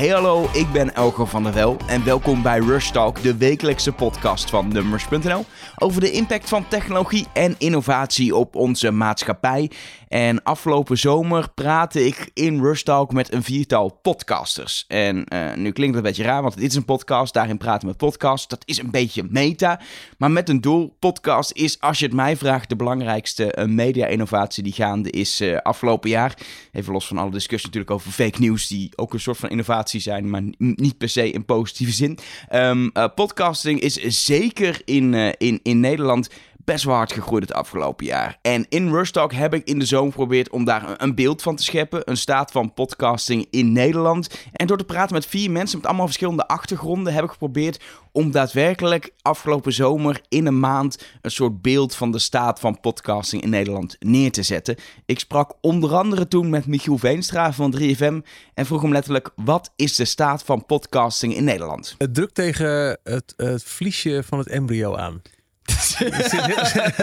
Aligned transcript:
Hey 0.00 0.08
hallo, 0.08 0.48
ik 0.52 0.72
ben 0.72 0.94
Elger 0.94 1.26
van 1.26 1.42
der 1.42 1.52
Wel 1.52 1.76
en 1.86 2.04
welkom 2.04 2.42
bij 2.42 2.58
Rush 2.58 2.90
Talk, 2.90 3.22
de 3.22 3.36
wekelijkse 3.36 3.92
podcast 3.92 4.50
van 4.50 4.68
Numbers.nl 4.68 5.44
over 5.78 6.00
de 6.00 6.10
impact 6.10 6.48
van 6.48 6.68
technologie 6.68 7.26
en 7.32 7.54
innovatie 7.58 8.36
op 8.36 8.54
onze 8.54 8.90
maatschappij. 8.90 9.70
En 10.08 10.42
afgelopen 10.42 10.98
zomer 10.98 11.48
praatte 11.54 12.06
ik 12.06 12.30
in 12.34 12.60
Rush 12.62 12.82
Talk 12.82 13.12
met 13.12 13.32
een 13.32 13.42
viertal 13.42 13.98
podcasters. 14.02 14.84
En 14.88 15.16
uh, 15.34 15.54
nu 15.54 15.70
klinkt 15.72 15.96
het 15.96 16.04
een 16.04 16.10
beetje 16.10 16.22
raar, 16.22 16.42
want 16.42 16.56
dit 16.56 16.70
is 16.70 16.76
een 16.76 16.84
podcast, 16.84 17.34
daarin 17.34 17.56
praten 17.56 17.80
we 17.80 17.86
met 17.86 17.96
podcasts. 17.96 18.48
Dat 18.48 18.62
is 18.64 18.78
een 18.78 18.90
beetje 18.90 19.26
meta, 19.28 19.80
maar 20.18 20.30
met 20.30 20.48
een 20.48 20.60
doel. 20.60 20.96
Podcast 20.98 21.52
is, 21.52 21.80
als 21.80 21.98
je 21.98 22.04
het 22.04 22.14
mij 22.14 22.36
vraagt, 22.36 22.68
de 22.68 22.76
belangrijkste 22.76 23.56
uh, 23.58 23.64
media-innovatie 23.64 24.62
die 24.62 24.72
gaande 24.72 25.10
is 25.10 25.40
uh, 25.40 25.56
afgelopen 25.56 26.10
jaar. 26.10 26.34
Even 26.72 26.92
los 26.92 27.06
van 27.06 27.18
alle 27.18 27.30
discussie 27.30 27.66
natuurlijk 27.66 27.94
over 27.94 28.10
fake 28.10 28.40
news, 28.40 28.66
die 28.66 28.92
ook 28.96 29.12
een 29.12 29.20
soort 29.20 29.38
van 29.38 29.48
innovatie 29.48 29.89
zijn, 29.98 30.30
maar 30.30 30.42
niet 30.58 30.98
per 30.98 31.08
se 31.08 31.30
in 31.30 31.44
positieve 31.44 31.92
zin. 31.92 32.18
Um, 32.52 32.92
podcasting 33.14 33.80
is 33.80 34.24
zeker 34.24 34.80
in, 34.84 35.14
in, 35.38 35.60
in 35.62 35.80
Nederland 35.80 36.28
best 36.64 36.84
wel 36.84 36.94
hard 36.94 37.12
gegroeid 37.12 37.42
het 37.42 37.52
afgelopen 37.52 38.06
jaar. 38.06 38.38
En 38.42 38.66
in 38.68 38.90
Rush 38.90 39.10
heb 39.28 39.54
ik 39.54 39.66
in 39.66 39.78
de 39.78 39.84
zomer 39.84 40.12
geprobeerd 40.12 40.50
om 40.50 40.64
daar 40.64 40.94
een 40.96 41.14
beeld 41.14 41.42
van 41.42 41.56
te 41.56 41.62
scheppen. 41.62 42.02
Een 42.04 42.16
staat 42.16 42.50
van 42.50 42.74
podcasting 42.74 43.46
in 43.50 43.72
Nederland. 43.72 44.28
En 44.52 44.66
door 44.66 44.76
te 44.76 44.84
praten 44.84 45.14
met 45.14 45.26
vier 45.26 45.50
mensen 45.50 45.78
met 45.78 45.86
allemaal 45.86 46.06
verschillende 46.06 46.48
achtergronden 46.48 47.14
heb 47.14 47.24
ik 47.24 47.30
geprobeerd 47.30 47.82
om 48.12 48.30
daadwerkelijk 48.30 49.12
afgelopen 49.22 49.72
zomer 49.72 50.20
in 50.28 50.46
een 50.46 50.60
maand 50.60 51.04
een 51.20 51.30
soort 51.30 51.62
beeld 51.62 51.94
van 51.94 52.10
de 52.10 52.18
staat 52.18 52.60
van 52.60 52.80
podcasting 52.80 53.42
in 53.42 53.50
Nederland 53.50 53.96
neer 53.98 54.32
te 54.32 54.42
zetten. 54.42 54.76
Ik 55.06 55.18
sprak 55.18 55.54
onder 55.60 55.94
andere 55.94 56.28
toen 56.28 56.50
met 56.50 56.66
Michiel 56.66 56.98
Veenstra 56.98 57.52
van 57.52 57.74
3FM 57.80 58.26
en 58.54 58.66
vroeg 58.66 58.82
hem 58.82 58.92
letterlijk: 58.92 59.30
wat 59.36 59.72
is 59.76 59.96
de 59.96 60.04
staat 60.04 60.42
van 60.42 60.66
podcasting 60.66 61.34
in 61.34 61.44
Nederland? 61.44 61.94
Het 61.98 62.14
drukt 62.14 62.34
tegen 62.34 62.98
het, 63.04 63.34
het 63.36 63.64
vliesje 63.64 64.22
van 64.26 64.38
het 64.38 64.48
embryo 64.48 64.96
aan. 64.96 65.22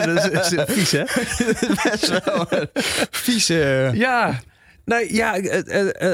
Dat 0.06 0.52
is, 0.52 0.74
vies, 0.74 0.92
hè? 0.92 1.04
Best 1.84 2.24
wel 2.26 2.48
vies. 3.10 3.48
Ja. 3.48 4.40
Nou 4.86 5.14
ja, 5.14 5.32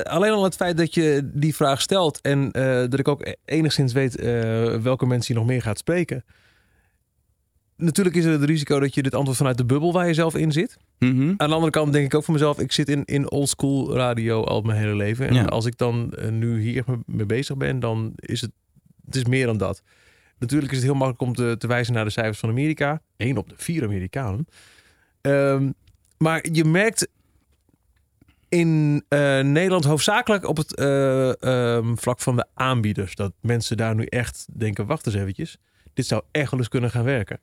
alleen 0.04 0.32
al 0.32 0.44
het 0.44 0.56
feit 0.56 0.78
dat 0.78 0.94
je 0.94 1.30
die 1.34 1.56
vraag 1.56 1.82
stelt 1.82 2.22
en 2.22 2.50
uh, 2.58 2.64
dat 2.64 3.00
ik 3.00 3.08
ook 3.08 3.36
enigszins 3.46 3.94
weet 3.94 4.20
uh, 4.20 4.26
welke 4.76 5.06
mensen 5.06 5.34
je 5.34 5.40
nog 5.40 5.50
meer 5.50 5.62
gaat 5.62 5.78
spreken. 5.78 6.24
Natuurlijk 7.78 8.16
is 8.16 8.26
er 8.26 8.32
het 8.32 8.44
risico 8.44 8.80
dat 8.80 8.94
je 8.94 9.04
dit 9.04 9.16
antwoord 9.16 9.38
vanuit 9.38 9.58
de 9.58 9.66
bubbel 9.66 9.94
waar 9.94 10.08
je 10.08 10.14
zelf 10.14 10.36
in 10.36 10.52
zit. 10.52 10.78
Mm 11.00 11.18
-hmm. 11.18 11.34
Aan 11.38 11.48
de 11.48 11.54
andere 11.54 11.72
kant 11.72 11.94
denk 11.94 12.06
ik 12.06 12.16
ook 12.16 12.24
voor 12.24 12.34
mezelf, 12.34 12.60
ik 12.60 12.72
zit 12.72 12.90
in, 12.90 13.06
in 13.06 13.32
oldschool 13.32 13.96
radio 13.96 14.44
al 14.44 14.62
mijn 14.62 14.80
hele 14.80 14.96
leven. 14.96 15.30
En 15.30 15.50
als 15.50 15.66
ik 15.66 15.78
dan 15.78 16.14
uh, 16.20 16.30
nu 16.30 16.62
hier 16.62 16.84
mee 17.06 17.26
bezig 17.26 17.58
ben, 17.58 17.80
dan 17.80 18.14
is 18.16 18.42
het, 18.42 18.52
het 19.06 19.16
is 19.16 19.26
meer 19.26 19.46
dan 19.46 19.58
dat. 19.58 19.82
Natuurlijk 20.44 20.72
is 20.72 20.78
het 20.78 20.88
heel 20.88 20.98
makkelijk 20.98 21.40
om 21.40 21.58
te, 21.58 21.68
wijzen 21.68 21.94
naar 21.94 22.06
de 22.06 22.12
cijfers 22.12 22.40
van 22.40 22.50
Amerika. 22.50 23.02
Eén 23.18 23.38
op 23.38 23.50
de 23.50 23.56
vier 23.58 23.84
Amerikanen. 23.84 24.48
Um, 25.22 25.74
maar 26.18 26.46
je 26.52 26.66
merkt 26.66 27.08
in 28.50 29.04
uh, 29.10 29.40
Nederland 29.40 29.84
hoofdzakelijk 29.84 30.48
op 30.48 30.58
het 30.58 30.80
uh, 30.80 31.32
um, 31.76 31.98
vlak 31.98 32.20
van 32.20 32.36
de 32.36 32.46
aanbieders. 32.54 33.16
Dat 33.16 33.34
mensen 33.42 33.78
daar 33.78 33.96
nu 33.96 34.06
echt 34.06 34.46
denken, 34.54 34.86
wacht 34.86 35.06
eens 35.06 35.16
eventjes. 35.16 35.58
Dit 35.94 36.06
zou 36.06 36.22
echt 36.32 36.52
wel 36.52 36.60
eens 36.60 36.70
kunnen 36.70 36.92
gaan 36.92 37.04
werken. 37.04 37.40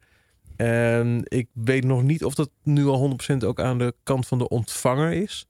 En 0.56 1.20
ik 1.24 1.48
weet 1.52 1.84
nog 1.84 2.02
niet 2.02 2.24
of 2.24 2.34
dat 2.34 2.50
nu 2.62 2.86
al 2.86 3.18
100% 3.32 3.36
ook 3.46 3.60
aan 3.60 3.78
de 3.78 3.94
kant 4.02 4.26
van 4.26 4.38
de 4.38 4.48
ontvanger 4.48 5.12
is. 5.12 5.46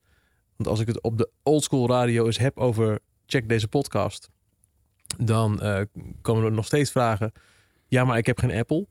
Want 0.57 0.69
als 0.69 0.81
ik 0.81 0.87
het 0.87 1.03
op 1.03 1.19
de 1.19 1.31
oldschool 1.43 1.89
radio 1.89 2.27
eens 2.27 2.39
heb 2.39 2.59
over 2.59 2.99
check 3.27 3.49
deze 3.49 3.69
podcast 3.69 4.31
dan 5.19 5.61
uh, 5.63 5.81
komen 6.23 6.45
er 6.45 6.53
nog 6.53 6.67
steeds 6.67 6.91
vragen. 6.91 7.33
Ja, 7.89 8.05
maar 8.05 8.19
ik 8.19 8.27
heb 8.27 8.39
geen 8.39 8.53
Apple. 8.53 8.87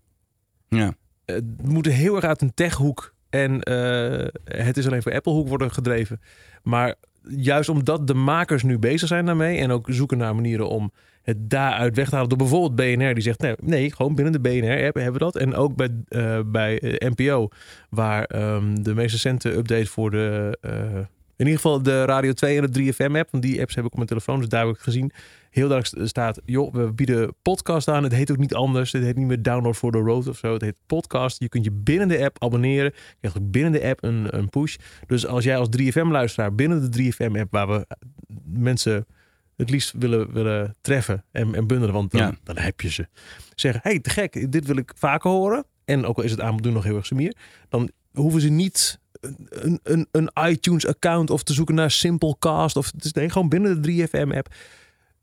Ja. 0.68 0.94
Het 1.26 1.68
moet 1.68 1.86
heel 1.86 2.16
erg 2.16 2.26
uit 2.26 2.42
een 2.42 2.54
techhoek 2.54 3.14
en 3.30 3.52
uh, 3.52 4.28
het 4.44 4.78
is 4.78 4.88
alleen 4.88 5.02
voor 5.02 5.14
Apple 5.14 5.34
hoek 5.34 5.48
worden 5.48 5.72
gedreven. 5.72 6.22
Maar 6.64 6.96
juist 7.30 7.70
omdat 7.70 8.08
de 8.08 8.14
makers 8.14 8.64
nu 8.64 8.80
bezig 8.80 9.08
zijn 9.08 9.26
daarmee 9.26 9.58
en 9.58 9.72
ook 9.72 9.88
zoeken 9.90 10.18
naar 10.18 10.36
manieren 10.36 10.70
om 10.70 10.92
het 11.22 11.50
daaruit 11.50 11.96
weg 11.96 12.10
te 12.10 12.16
halen 12.16 12.30
door 12.30 12.38
bijvoorbeeld 12.38 12.76
BNR 12.76 13.14
die 13.14 13.24
zegt 13.24 13.40
nee, 13.40 13.56
nee 13.60 13.96
gewoon 13.96 14.16
binnen 14.16 14.34
de 14.34 14.40
BNR 14.40 14.86
app 14.86 14.96
hebben 14.96 15.14
we 15.14 15.20
dat 15.20 15.36
en 15.36 15.56
ook 15.56 15.76
bij, 15.76 15.90
uh, 16.10 16.40
bij 16.46 17.02
NPO 17.16 17.48
waar 17.90 18.36
um, 18.56 18.84
de 18.84 18.94
meest 18.94 19.12
recente 19.12 19.56
update 19.56 19.86
voor 19.86 20.12
de 20.12 20.58
in 21.40 21.46
ieder 21.46 21.62
geval 21.62 21.84
de 21.84 22.06
Radio 22.06 22.34
2 22.34 22.58
en 22.58 22.72
de 22.72 22.94
3FM 22.94 23.16
app. 23.16 23.32
Want 23.32 23.44
die 23.44 23.62
apps 23.62 23.76
heb 23.76 23.86
ik 23.86 23.92
op 23.92 23.96
mijn 23.96 24.08
telefoon. 24.08 24.40
Dus 24.40 24.50
daar 24.50 24.66
heb 24.66 24.76
ik 24.76 24.82
gezien. 24.82 25.12
Heel 25.50 25.68
duidelijk 25.68 26.08
staat, 26.08 26.42
joh, 26.46 26.74
we 26.74 26.94
bieden 26.94 27.36
podcast 27.42 27.88
aan. 27.88 28.04
Het 28.04 28.14
heet 28.14 28.32
ook 28.32 28.38
niet 28.38 28.54
anders. 28.54 28.92
Het 28.92 29.04
heet 29.04 29.16
niet 29.16 29.28
meer 29.28 29.42
download 29.42 29.76
for 29.76 29.92
the 29.92 29.98
road 29.98 30.28
of 30.28 30.38
zo. 30.38 30.54
Het 30.54 30.62
heet 30.62 30.76
podcast. 30.86 31.40
Je 31.40 31.50
kunt 31.50 31.64
je 31.64 31.72
binnen 31.72 32.08
de 32.08 32.24
app 32.24 32.44
abonneren. 32.44 32.92
Je 32.94 33.16
krijgt 33.20 33.38
ook 33.38 33.52
binnen 33.52 33.72
de 33.72 33.84
app 33.84 34.04
een, 34.04 34.38
een 34.38 34.50
push. 34.50 34.76
Dus 35.08 35.26
als 35.26 35.44
jij 35.44 35.58
als 35.58 35.70
3FM-luisteraar 35.82 36.56
binnen 36.56 36.92
de 36.92 37.14
3FM-app... 37.14 37.52
waar 37.52 37.68
we 37.68 37.88
mensen 38.44 39.06
het 39.56 39.70
liefst 39.70 39.94
willen, 39.98 40.34
willen 40.34 40.76
treffen 40.82 41.26
en, 41.32 41.56
en 41.56 41.68
bundelen... 41.68 41.94
want 41.94 42.12
dan, 42.12 42.22
ja. 42.22 42.36
dan 42.44 42.58
heb 42.58 42.82
je 42.82 42.90
ze. 42.90 43.08
Zeggen, 43.56 43.82
hey, 43.84 44.00
te 44.00 44.10
gek, 44.10 44.52
dit 44.52 44.66
wil 44.66 44.78
ik 44.78 44.92
vaker 44.96 45.30
horen. 45.30 45.66
En 45.86 46.06
ook 46.06 46.18
al 46.18 46.24
is 46.24 46.32
het 46.32 46.42
aanbod 46.42 46.74
nog 46.74 46.84
heel 46.84 46.96
erg 46.96 47.06
semier... 47.06 47.36
dan 47.70 47.92
hoeven 48.12 48.42
ze 48.42 48.50
niet 48.50 49.00
een, 49.50 49.80
een, 49.84 50.08
een 50.12 50.30
iTunes-account 50.50 51.30
of 51.30 51.44
te 51.44 51.54
zoeken 51.54 51.76
naar 51.76 51.92
Simplecast. 51.92 52.76
Of 52.76 52.92
het 52.92 53.06
is 53.06 53.14
nee, 53.14 53.30
gewoon 53.30 53.50
binnen 53.50 53.82
de 53.82 54.08
3FM-app. 54.08 54.54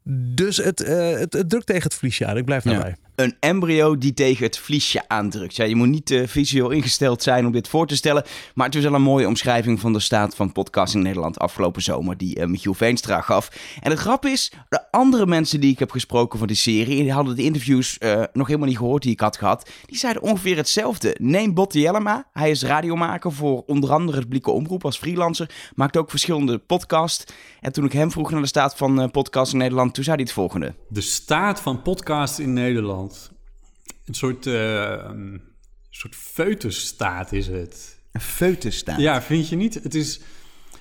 Dus 0.09 0.57
het, 0.57 0.83
uh, 0.83 1.19
het, 1.19 1.33
het, 1.33 1.51
drukt 1.51 1.67
tegen 1.67 1.83
het 1.83 1.95
vliesje 1.95 2.27
aan. 2.27 2.37
Ik 2.37 2.45
blijf 2.45 2.63
daarbij. 2.63 2.97
Een 3.17 3.37
embryo 3.41 3.99
die 3.99 4.15
tegen 4.15 4.45
het 4.45 4.59
vliesje 4.59 5.09
aandrukt. 5.09 5.57
Ja, 5.57 5.65
je 5.65 5.77
moet 5.77 5.89
niet 5.89 6.11
uh, 6.11 6.27
visueel 6.27 6.71
ingesteld 6.71 7.23
zijn 7.23 7.47
om 7.47 7.53
dit 7.53 7.69
voor 7.69 7.87
te 7.87 7.97
stellen. 7.97 8.25
Maar 8.55 8.67
het 8.67 8.75
is 8.75 8.83
wel 8.83 8.95
een 8.95 9.03
mooie 9.03 9.27
omschrijving 9.27 9.81
van 9.81 9.93
de 9.93 10.01
staat 10.01 10.37
van 10.37 10.53
podcasting 10.53 11.03
in 11.03 11.09
Nederland 11.09 11.39
afgelopen 11.39 11.83
zomer. 11.83 12.17
Die 12.17 12.39
uh, 12.39 12.47
Michiel 12.47 12.75
Veenstra 12.75 13.21
gaf. 13.21 13.51
En 13.81 13.91
het 13.91 14.01
grap 14.01 14.25
is, 14.25 14.53
de 14.69 14.91
andere 14.91 15.27
mensen 15.27 15.61
die 15.61 15.73
ik 15.73 15.79
heb 15.79 15.91
gesproken 15.91 16.39
van 16.39 16.47
die 16.47 16.57
serie. 16.57 17.03
Die 17.03 17.13
hadden 17.13 17.37
de 17.37 17.43
interviews 17.43 17.97
uh, 17.99 18.23
nog 18.33 18.47
helemaal 18.47 18.69
niet 18.69 18.79
gehoord 18.79 19.03
die 19.03 19.13
ik 19.13 19.21
had 19.21 19.37
gehad. 19.37 19.71
Die 19.87 19.99
zeiden 19.99 20.23
ongeveer 20.23 20.57
hetzelfde. 20.57 21.17
Neem 21.21 21.55
Botte 21.55 21.81
Jellema. 21.81 22.29
Hij 22.33 22.51
is 22.51 22.63
radiomaker 22.63 23.33
voor 23.33 23.63
onder 23.67 23.93
andere 23.93 24.17
het 24.17 24.27
publieke 24.27 24.51
omroep 24.51 24.85
als 24.85 24.99
freelancer. 24.99 25.51
Maakt 25.75 25.97
ook 25.97 26.11
verschillende 26.11 26.59
podcasts. 26.59 27.25
En 27.61 27.73
toen 27.73 27.85
ik 27.85 27.93
hem 27.93 28.11
vroeg 28.11 28.31
naar 28.31 28.41
de 28.41 28.47
staat 28.47 28.77
van 28.77 29.11
podcast 29.11 29.53
in 29.53 29.59
Nederland. 29.59 29.95
Toen 29.95 30.05
zei 30.05 30.17
hij 30.17 30.25
het 30.25 30.35
volgende. 30.35 30.75
De 30.89 31.01
staat 31.01 31.61
van 31.61 31.83
podcast 31.83 32.39
in 32.39 32.53
Nederland. 32.53 33.06
Een 34.05 34.15
soort, 34.15 34.47
uh, 34.47 34.55
een 34.91 35.43
soort 35.91 36.15
feutusstaat 36.15 37.33
is 37.33 37.47
het. 37.47 38.01
Een 38.13 38.21
feutusstaat? 38.21 39.01
Ja, 39.01 39.23
vind 39.23 39.49
je 39.49 39.57
niet? 39.57 39.75
Het 39.75 39.95
is... 39.95 40.21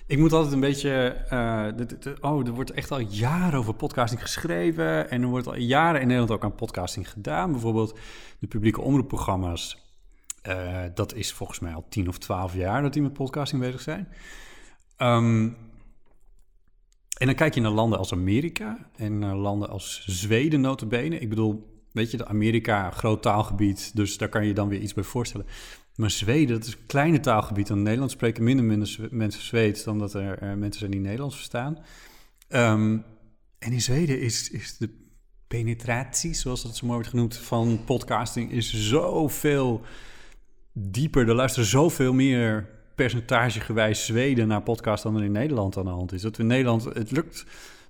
Ik 0.07 0.17
moet 0.17 0.33
altijd 0.33 0.53
een 0.53 0.59
beetje... 0.59 1.25
Uh, 1.31 1.65
de, 1.77 1.97
de, 1.99 2.17
oh, 2.21 2.47
er 2.47 2.53
wordt 2.53 2.71
echt 2.71 2.91
al 2.91 2.99
jaren 2.99 3.59
over 3.59 3.73
podcasting 3.73 4.21
geschreven... 4.21 5.09
en 5.09 5.21
er 5.21 5.27
wordt 5.27 5.47
al 5.47 5.55
jaren 5.55 6.01
in 6.01 6.07
Nederland 6.07 6.31
ook 6.31 6.43
aan 6.43 6.55
podcasting 6.55 7.09
gedaan. 7.09 7.51
Bijvoorbeeld 7.51 7.99
de 8.39 8.47
publieke 8.47 8.81
omroepprogramma's. 8.81 9.83
Uh, 10.47 10.83
dat 10.93 11.13
is 11.13 11.33
volgens 11.33 11.59
mij 11.59 11.73
al 11.73 11.85
tien 11.89 12.07
of 12.07 12.17
twaalf 12.17 12.55
jaar 12.55 12.81
dat 12.81 12.93
die 12.93 13.01
met 13.01 13.13
podcasting 13.13 13.61
bezig 13.61 13.81
zijn. 13.81 14.07
Um, 14.97 15.57
en 17.17 17.25
dan 17.25 17.35
kijk 17.35 17.53
je 17.53 17.61
naar 17.61 17.71
landen 17.71 17.99
als 17.99 18.11
Amerika 18.11 18.89
en 18.95 19.19
naar 19.19 19.35
landen 19.35 19.69
als 19.69 20.03
Zweden 20.05 20.61
notabene. 20.61 21.19
Ik 21.19 21.29
bedoel, 21.29 21.74
weet 21.95 22.11
je, 22.11 22.25
Amerika, 22.25 22.91
groot 22.91 23.21
taalgebied, 23.21 23.95
dus 23.95 24.17
daar 24.17 24.29
kan 24.29 24.45
je 24.45 24.53
dan 24.53 24.69
weer 24.69 24.79
iets 24.79 24.93
bij 24.93 25.03
voorstellen. 25.03 25.45
Maar 25.95 26.11
Zweden, 26.11 26.55
dat 26.57 26.67
is 26.67 26.73
een 26.73 26.85
kleine 26.87 27.19
taalgebied. 27.19 27.69
En 27.69 27.81
Nederland 27.81 28.11
spreken 28.11 28.43
minder, 28.43 28.65
minder 28.65 29.07
mensen 29.11 29.41
Zweeds 29.41 29.83
dan 29.83 29.99
dat 29.99 30.13
er 30.13 30.57
mensen 30.57 30.79
zijn 30.79 30.91
die 30.91 30.99
Nederlands 30.99 31.35
verstaan. 31.35 31.77
Um, 32.49 33.03
en 33.59 33.71
in 33.71 33.81
Zweden 33.81 34.19
is, 34.19 34.49
is 34.49 34.77
de 34.77 34.89
penetratie, 35.47 36.33
zoals 36.33 36.63
dat 36.63 36.75
zo 36.75 36.85
mooi 36.85 36.97
wordt 36.97 37.13
genoemd, 37.13 37.37
van 37.37 37.79
podcasting 37.85 38.51
is 38.51 38.87
zoveel 38.87 39.81
dieper. 40.73 41.29
Er 41.29 41.35
luisteren 41.35 41.67
zoveel 41.67 42.13
meer 42.13 42.69
percentagegewijs 42.95 44.05
Zweden 44.05 44.47
naar 44.47 44.61
podcast 44.61 45.03
dan 45.03 45.15
er 45.15 45.23
in 45.23 45.31
Nederland 45.31 45.77
aan 45.77 45.83
de 45.85 45.89
hand 45.89 46.11
is. 46.11 46.21
Dat 46.21 46.39
in 46.39 46.47
Nederland, 46.47 46.83
het 46.83 47.11
lukt 47.11 47.45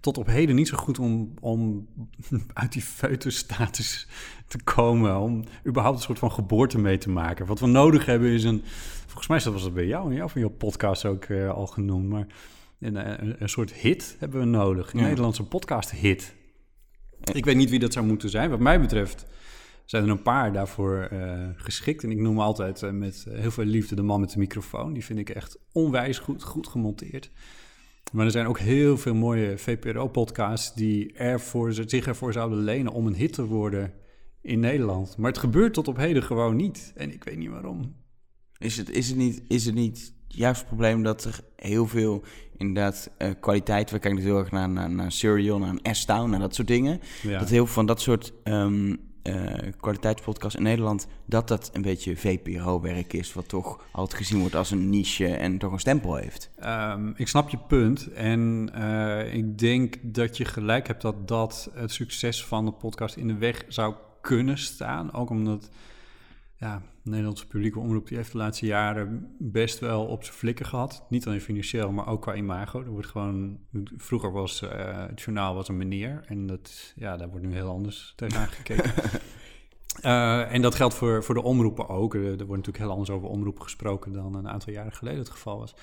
tot 0.05 0.17
op 0.17 0.27
heden 0.27 0.55
niet 0.55 0.67
zo 0.67 0.77
goed 0.77 0.99
om, 0.99 1.33
om 1.39 1.87
uit 2.53 2.71
die 2.71 2.81
feutusstatus 2.81 4.07
te 4.47 4.63
komen. 4.63 5.19
Om 5.19 5.43
überhaupt 5.67 5.97
een 5.97 6.03
soort 6.03 6.19
van 6.19 6.31
geboorte 6.31 6.79
mee 6.79 6.97
te 6.97 7.09
maken. 7.09 7.45
Wat 7.45 7.59
we 7.59 7.67
nodig 7.67 8.05
hebben 8.05 8.29
is 8.29 8.43
een... 8.43 8.61
Volgens 9.05 9.27
mij 9.27 9.53
was 9.53 9.63
dat 9.63 9.73
bij 9.73 9.85
jou 9.85 10.09
en 10.09 10.15
jou 10.15 10.29
van 10.29 10.41
je 10.41 10.49
podcast 10.49 11.05
ook 11.05 11.25
uh, 11.27 11.49
al 11.49 11.67
genoemd. 11.67 12.09
Maar 12.09 12.27
een, 12.79 12.95
een, 13.21 13.35
een, 13.39 13.49
soort 13.49 13.73
hit 13.73 14.15
hebben 14.19 14.39
we 14.39 14.45
nodig. 14.45 14.93
Een 14.93 14.99
ja. 14.99 15.05
Nederlandse 15.05 15.43
podcast 15.43 15.91
hit. 15.91 16.35
Ik 17.33 17.45
weet 17.45 17.55
niet 17.55 17.69
wie 17.69 17.79
dat 17.79 17.93
zou 17.93 18.05
moeten 18.05 18.29
zijn. 18.29 18.49
Wat 18.49 18.59
mij 18.59 18.81
betreft 18.81 19.25
zijn 19.85 20.03
er 20.03 20.09
een 20.09 20.21
paar 20.21 20.53
daarvoor 20.53 21.09
uh, 21.13 21.49
geschikt. 21.55 22.03
En 22.03 22.11
ik 22.11 22.19
noem 22.19 22.39
altijd 22.39 22.81
uh, 22.81 22.91
met 22.91 23.25
heel 23.29 23.51
veel 23.51 23.65
liefde 23.65 23.95
de 23.95 24.01
man 24.01 24.19
met 24.19 24.31
de 24.31 24.39
microfoon. 24.39 24.93
Die 24.93 25.05
vind 25.05 25.19
ik 25.19 25.29
echt 25.29 25.59
onwijs 25.71 26.17
goed, 26.17 26.43
goed 26.43 26.67
gemonteerd. 26.67 27.31
Maar 28.15 28.25
er 28.25 28.31
zijn 28.31 28.47
ook 28.47 28.59
heel 28.59 28.97
veel 28.97 29.13
mooie 29.13 29.57
VPRO-podcasts 29.57 30.73
die 30.73 31.13
ervoor, 31.13 31.73
zich 31.73 32.07
ervoor 32.07 32.33
zouden 32.33 32.57
lenen 32.57 32.91
om 32.91 33.07
een 33.07 33.15
hit 33.15 33.33
te 33.33 33.45
worden 33.45 33.93
in 34.41 34.59
Nederland. 34.59 35.17
Maar 35.17 35.31
het 35.31 35.39
gebeurt 35.39 35.73
tot 35.73 35.87
op 35.87 35.97
heden 35.97 36.23
gewoon 36.23 36.55
niet. 36.55 36.93
En 36.95 37.13
ik 37.13 37.23
weet 37.23 37.37
niet 37.37 37.49
waarom. 37.49 37.95
Is 38.57 38.77
het, 38.77 38.89
is 38.89 39.07
het, 39.07 39.17
niet, 39.17 39.41
is 39.47 39.65
het 39.65 39.75
niet 39.75 40.13
juist 40.27 40.59
het 40.59 40.67
probleem 40.67 41.03
dat 41.03 41.23
er 41.23 41.39
heel 41.55 41.87
veel 41.87 42.23
inderdaad 42.57 43.11
uh, 43.17 43.29
kwaliteit... 43.39 43.91
We 43.91 43.99
kijken 43.99 44.19
natuurlijk 44.19 44.49
heel 44.49 44.59
erg 44.59 44.67
naar, 44.67 44.69
naar, 44.69 44.95
naar 44.95 45.11
Serial, 45.11 45.59
naar 45.59 45.75
een 45.81 45.95
S-Town, 45.95 46.29
naar 46.29 46.39
dat 46.39 46.55
soort 46.55 46.67
dingen. 46.67 46.99
Ja. 47.21 47.39
Dat 47.39 47.49
heel 47.49 47.65
veel 47.65 47.73
van 47.73 47.85
dat 47.85 48.01
soort 48.01 48.33
um, 48.43 48.99
uh, 49.27 49.71
kwaliteitspodcasts 49.79 50.57
in 50.57 50.63
Nederland... 50.63 51.07
dat 51.25 51.47
dat 51.47 51.69
een 51.73 51.81
beetje 51.81 52.17
VPRO-werk 52.17 53.13
is... 53.13 53.33
wat 53.33 53.47
toch 53.47 53.85
altijd 53.91 54.19
gezien 54.21 54.39
wordt 54.39 54.55
als 54.55 54.71
een 54.71 54.89
niche 54.89 55.27
en 55.27 55.57
toch 55.57 55.71
een 55.71 55.79
stempel 55.79 56.15
heeft. 56.15 56.49
Um, 56.63 57.13
ik 57.17 57.27
snap 57.27 57.49
je 57.49 57.57
punt. 57.57 58.11
En 58.13 58.71
uh, 58.75 59.33
ik 59.33 59.57
denk 59.57 59.95
dat 60.01 60.37
je 60.37 60.45
gelijk 60.45 60.87
hebt 60.87 61.01
dat 61.01 61.27
dat 61.27 61.69
het 61.73 61.91
succes 61.91 62.45
van 62.45 62.65
de 62.65 62.71
podcast 62.71 63.15
in 63.15 63.27
de 63.27 63.37
weg 63.37 63.65
zou 63.67 63.93
kunnen 64.21 64.57
staan. 64.57 65.13
Ook 65.13 65.29
omdat 65.29 65.69
ja, 66.55 66.81
de 67.05 67.11
Nederlandse 67.11 67.47
publieke 67.47 67.79
omroep 67.79 68.07
die 68.07 68.17
heeft 68.17 68.31
de 68.31 68.37
laatste 68.37 68.65
jaren 68.65 69.35
best 69.39 69.79
wel 69.79 70.05
op 70.05 70.23
zijn 70.23 70.35
flikken 70.35 70.65
gehad. 70.65 71.05
Niet 71.09 71.27
alleen 71.27 71.41
financieel, 71.41 71.91
maar 71.91 72.07
ook 72.07 72.21
qua 72.21 72.35
imago. 72.35 72.79
Er 72.79 72.89
wordt 72.89 73.07
gewoon, 73.07 73.59
vroeger 73.97 74.31
was 74.31 74.61
uh, 74.61 74.69
het 75.07 75.21
journaal 75.21 75.55
was 75.55 75.67
een 75.67 75.77
meneer. 75.77 76.23
En 76.27 76.47
dat, 76.47 76.93
ja, 76.95 77.17
daar 77.17 77.29
wordt 77.29 77.45
nu 77.45 77.53
heel 77.53 77.69
anders 77.69 78.13
tegenaan 78.15 78.47
gekeken. 78.47 78.91
uh, 80.03 80.51
en 80.55 80.61
dat 80.61 80.75
geldt 80.75 80.93
voor, 80.93 81.23
voor 81.23 81.35
de 81.35 81.43
omroepen 81.43 81.87
ook. 81.87 82.13
Er, 82.13 82.21
er 82.21 82.29
wordt 82.29 82.47
natuurlijk 82.47 82.77
heel 82.77 82.91
anders 82.91 83.09
over 83.09 83.27
omroepen 83.27 83.63
gesproken 83.63 84.11
dan 84.11 84.35
een 84.35 84.49
aantal 84.49 84.73
jaren 84.73 84.93
geleden 84.93 85.19
het 85.19 85.29
geval 85.29 85.57
was. 85.57 85.75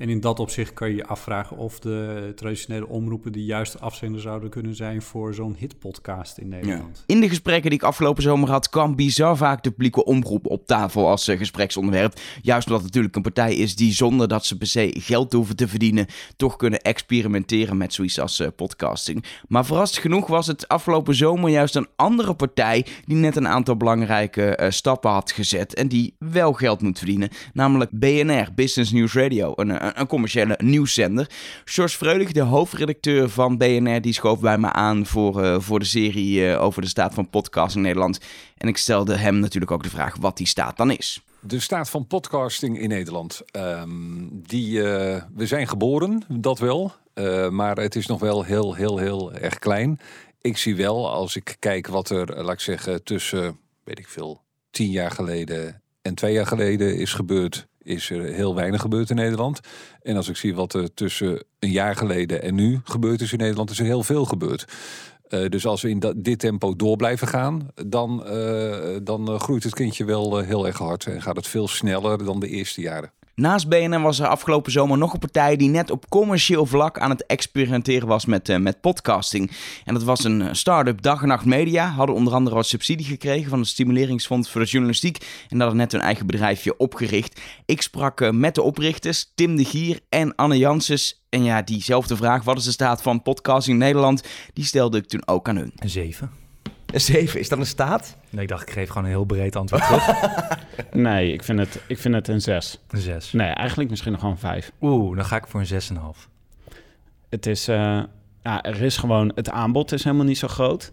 En 0.00 0.08
in 0.08 0.20
dat 0.20 0.38
opzicht 0.40 0.72
kan 0.72 0.88
je 0.88 0.94
je 0.94 1.06
afvragen 1.06 1.56
of 1.56 1.78
de 1.78 2.32
traditionele 2.34 2.88
omroepen 2.88 3.32
de 3.32 3.44
juiste 3.44 3.78
afzender 3.78 4.20
zouden 4.20 4.50
kunnen 4.50 4.74
zijn 4.74 5.02
voor 5.02 5.34
zo'n 5.34 5.56
hitpodcast 5.58 6.38
in 6.38 6.48
Nederland. 6.48 7.04
Ja. 7.06 7.14
In 7.14 7.20
de 7.20 7.28
gesprekken 7.28 7.70
die 7.70 7.78
ik 7.78 7.84
afgelopen 7.84 8.22
zomer 8.22 8.50
had, 8.50 8.68
kwam 8.68 8.96
bizar 8.96 9.36
vaak 9.36 9.62
de 9.62 9.70
publieke 9.70 10.04
omroep 10.04 10.46
op 10.46 10.66
tafel 10.66 11.08
als 11.08 11.28
uh, 11.28 11.38
gespreksonderwerp. 11.38 12.14
Juist 12.42 12.66
omdat 12.66 12.82
het 12.82 12.86
natuurlijk 12.86 13.16
een 13.16 13.32
partij 13.32 13.54
is 13.54 13.76
die 13.76 13.92
zonder 13.92 14.28
dat 14.28 14.44
ze 14.44 14.58
per 14.58 14.66
se 14.66 14.94
geld 14.98 15.32
hoeven 15.32 15.56
te 15.56 15.68
verdienen, 15.68 16.06
toch 16.36 16.56
kunnen 16.56 16.80
experimenteren 16.80 17.76
met 17.76 17.94
zoiets 17.94 18.20
als 18.20 18.40
uh, 18.40 18.48
podcasting. 18.56 19.24
Maar 19.48 19.66
verrassend 19.66 20.00
genoeg 20.00 20.26
was 20.26 20.46
het 20.46 20.68
afgelopen 20.68 21.14
zomer 21.14 21.50
juist 21.50 21.76
een 21.76 21.88
andere 21.96 22.34
partij 22.34 22.86
die 23.04 23.16
net 23.16 23.36
een 23.36 23.48
aantal 23.48 23.76
belangrijke 23.76 24.58
uh, 24.60 24.70
stappen 24.70 25.10
had 25.10 25.32
gezet 25.32 25.74
en 25.74 25.88
die 25.88 26.14
wel 26.18 26.52
geld 26.52 26.82
moet 26.82 26.98
verdienen. 26.98 27.28
Namelijk 27.52 27.90
BNR, 27.90 28.48
Business 28.54 28.92
News 28.92 29.14
Radio, 29.14 29.52
een 29.56 29.89
een 29.94 30.06
commerciële 30.06 30.58
nieuwszender. 30.62 31.30
George 31.64 31.96
Freulich, 31.96 32.32
de 32.32 32.40
hoofdredacteur 32.40 33.28
van 33.28 33.56
BNR, 33.56 34.00
die 34.00 34.12
schoof 34.12 34.40
bij 34.40 34.58
me 34.58 34.72
aan 34.72 35.06
voor, 35.06 35.44
uh, 35.44 35.60
voor 35.60 35.78
de 35.78 35.84
serie 35.84 36.40
uh, 36.40 36.62
over 36.62 36.82
de 36.82 36.88
staat 36.88 37.14
van 37.14 37.30
podcast 37.30 37.76
in 37.76 37.82
Nederland. 37.82 38.20
En 38.56 38.68
ik 38.68 38.76
stelde 38.76 39.16
hem 39.16 39.38
natuurlijk 39.38 39.70
ook 39.70 39.82
de 39.82 39.90
vraag 39.90 40.16
wat 40.16 40.36
die 40.36 40.46
staat 40.46 40.76
dan 40.76 40.90
is. 40.90 41.22
De 41.40 41.60
staat 41.60 41.90
van 41.90 42.06
podcasting 42.06 42.78
in 42.80 42.88
Nederland. 42.88 43.42
Um, 43.52 44.28
die, 44.46 44.82
we 44.82 45.46
zijn 45.46 45.68
geboren, 45.68 46.22
dat 46.28 46.58
wel. 46.58 46.92
maar 47.50 47.76
het 47.76 47.96
is 47.96 48.06
nog 48.06 48.20
wel 48.20 48.44
heel, 48.44 48.74
heel, 48.74 48.98
heel 48.98 49.32
erg 49.32 49.58
klein. 49.58 50.00
Ik 50.40 50.56
zie 50.56 50.76
wel, 50.76 51.10
als 51.10 51.36
ik 51.36 51.56
kijk 51.58 51.86
wat 51.86 52.10
er, 52.10 52.44
laat 52.44 52.52
ik 52.52 52.60
zeggen, 52.60 53.04
tussen, 53.04 53.58
weet 53.84 53.98
ik 53.98 54.08
veel, 54.08 54.42
tien 54.70 54.90
jaar 54.90 55.10
geleden 55.10 55.82
en 56.02 56.14
twee 56.14 56.32
jaar 56.32 56.46
geleden 56.46 56.96
is 56.96 57.12
gebeurd 57.12 57.68
is 57.90 58.10
er 58.10 58.22
heel 58.22 58.54
weinig 58.54 58.80
gebeurd 58.80 59.10
in 59.10 59.16
Nederland. 59.16 59.60
En 60.02 60.16
als 60.16 60.28
ik 60.28 60.36
zie 60.36 60.54
wat 60.54 60.74
er 60.74 60.94
tussen 60.94 61.44
een 61.58 61.70
jaar 61.70 61.96
geleden 61.96 62.42
en 62.42 62.54
nu 62.54 62.80
gebeurd 62.84 63.20
is 63.20 63.32
in 63.32 63.38
Nederland, 63.38 63.70
is 63.70 63.78
er 63.78 63.84
heel 63.84 64.02
veel 64.02 64.24
gebeurd. 64.24 64.64
Uh, 65.28 65.48
dus 65.48 65.66
als 65.66 65.82
we 65.82 65.88
in 65.88 66.14
dit 66.16 66.38
tempo 66.38 66.76
door 66.76 66.96
blijven 66.96 67.28
gaan, 67.28 67.68
dan, 67.86 68.22
uh, 68.26 68.96
dan 69.02 69.30
uh, 69.30 69.40
groeit 69.40 69.62
het 69.62 69.74
kindje 69.74 70.04
wel 70.04 70.38
heel 70.38 70.66
erg 70.66 70.78
hard 70.78 71.06
en 71.06 71.22
gaat 71.22 71.36
het 71.36 71.46
veel 71.48 71.68
sneller 71.68 72.24
dan 72.24 72.40
de 72.40 72.48
eerste 72.48 72.80
jaren. 72.80 73.12
Naast 73.34 73.68
BNN 73.68 74.02
was 74.02 74.18
er 74.18 74.26
afgelopen 74.26 74.72
zomer 74.72 74.98
nog 74.98 75.12
een 75.12 75.18
partij 75.18 75.56
die 75.56 75.68
net 75.68 75.90
op 75.90 76.08
commercieel 76.08 76.66
vlak 76.66 76.98
aan 76.98 77.10
het 77.10 77.26
experimenteren 77.26 78.08
was 78.08 78.24
met, 78.24 78.48
uh, 78.48 78.56
met 78.56 78.80
podcasting. 78.80 79.50
En 79.84 79.94
dat 79.94 80.02
was 80.02 80.24
een 80.24 80.56
start-up 80.56 81.02
Dag 81.02 81.22
en 81.22 81.28
Nacht 81.28 81.44
Media. 81.44 81.88
Hadden 81.88 82.16
onder 82.16 82.32
andere 82.32 82.56
wat 82.56 82.66
subsidie 82.66 83.06
gekregen 83.06 83.50
van 83.50 83.58
het 83.58 83.68
Stimuleringsfonds 83.68 84.50
voor 84.50 84.60
de 84.60 84.66
Journalistiek. 84.66 85.44
En 85.48 85.60
hadden 85.60 85.78
net 85.78 85.92
hun 85.92 86.00
eigen 86.00 86.26
bedrijfje 86.26 86.76
opgericht. 86.76 87.40
Ik 87.66 87.82
sprak 87.82 88.20
uh, 88.20 88.30
met 88.30 88.54
de 88.54 88.62
oprichters, 88.62 89.32
Tim 89.34 89.56
de 89.56 89.64
Gier 89.64 90.00
en 90.08 90.34
Anne 90.34 90.58
Janssens. 90.58 91.24
En 91.28 91.44
ja, 91.44 91.62
diezelfde 91.62 92.16
vraag, 92.16 92.44
wat 92.44 92.58
is 92.58 92.64
de 92.64 92.70
staat 92.70 93.02
van 93.02 93.22
podcasting 93.22 93.78
in 93.78 93.84
Nederland? 93.84 94.22
Die 94.52 94.64
stelde 94.64 94.98
ik 94.98 95.08
toen 95.08 95.26
ook 95.26 95.48
aan 95.48 95.56
hun. 95.56 95.72
Een 95.76 95.90
7. 95.90 96.39
Een 96.92 97.00
7, 97.00 97.40
is 97.40 97.48
dat 97.48 97.58
een 97.58 97.66
staat? 97.66 98.16
Nee, 98.30 98.42
ik 98.42 98.48
dacht, 98.48 98.62
ik 98.62 98.70
geef 98.70 98.88
gewoon 98.88 99.04
een 99.04 99.10
heel 99.10 99.24
breed 99.24 99.56
antwoord 99.56 99.86
terug. 99.86 100.08
nee, 100.92 101.32
ik 101.32 101.42
vind, 101.42 101.58
het, 101.58 101.80
ik 101.86 101.98
vind 101.98 102.14
het 102.14 102.28
een 102.28 102.40
6. 102.40 102.78
Een 102.88 102.98
6? 102.98 103.32
Nee, 103.32 103.48
eigenlijk 103.48 103.90
misschien 103.90 104.12
nog 104.12 104.20
gewoon 104.20 104.38
5. 104.38 104.72
Oeh, 104.80 105.16
dan 105.16 105.24
ga 105.24 105.36
ik 105.36 105.46
voor 105.46 105.60
een 105.60 105.82
6,5. 106.16 106.28
Het 107.28 107.46
is, 107.46 107.68
uh, 107.68 108.02
ja, 108.42 108.62
er 108.62 108.82
is 108.82 108.96
gewoon, 108.96 109.32
het 109.34 109.50
aanbod 109.50 109.92
is 109.92 110.04
helemaal 110.04 110.26
niet 110.26 110.38
zo 110.38 110.48
groot. 110.48 110.92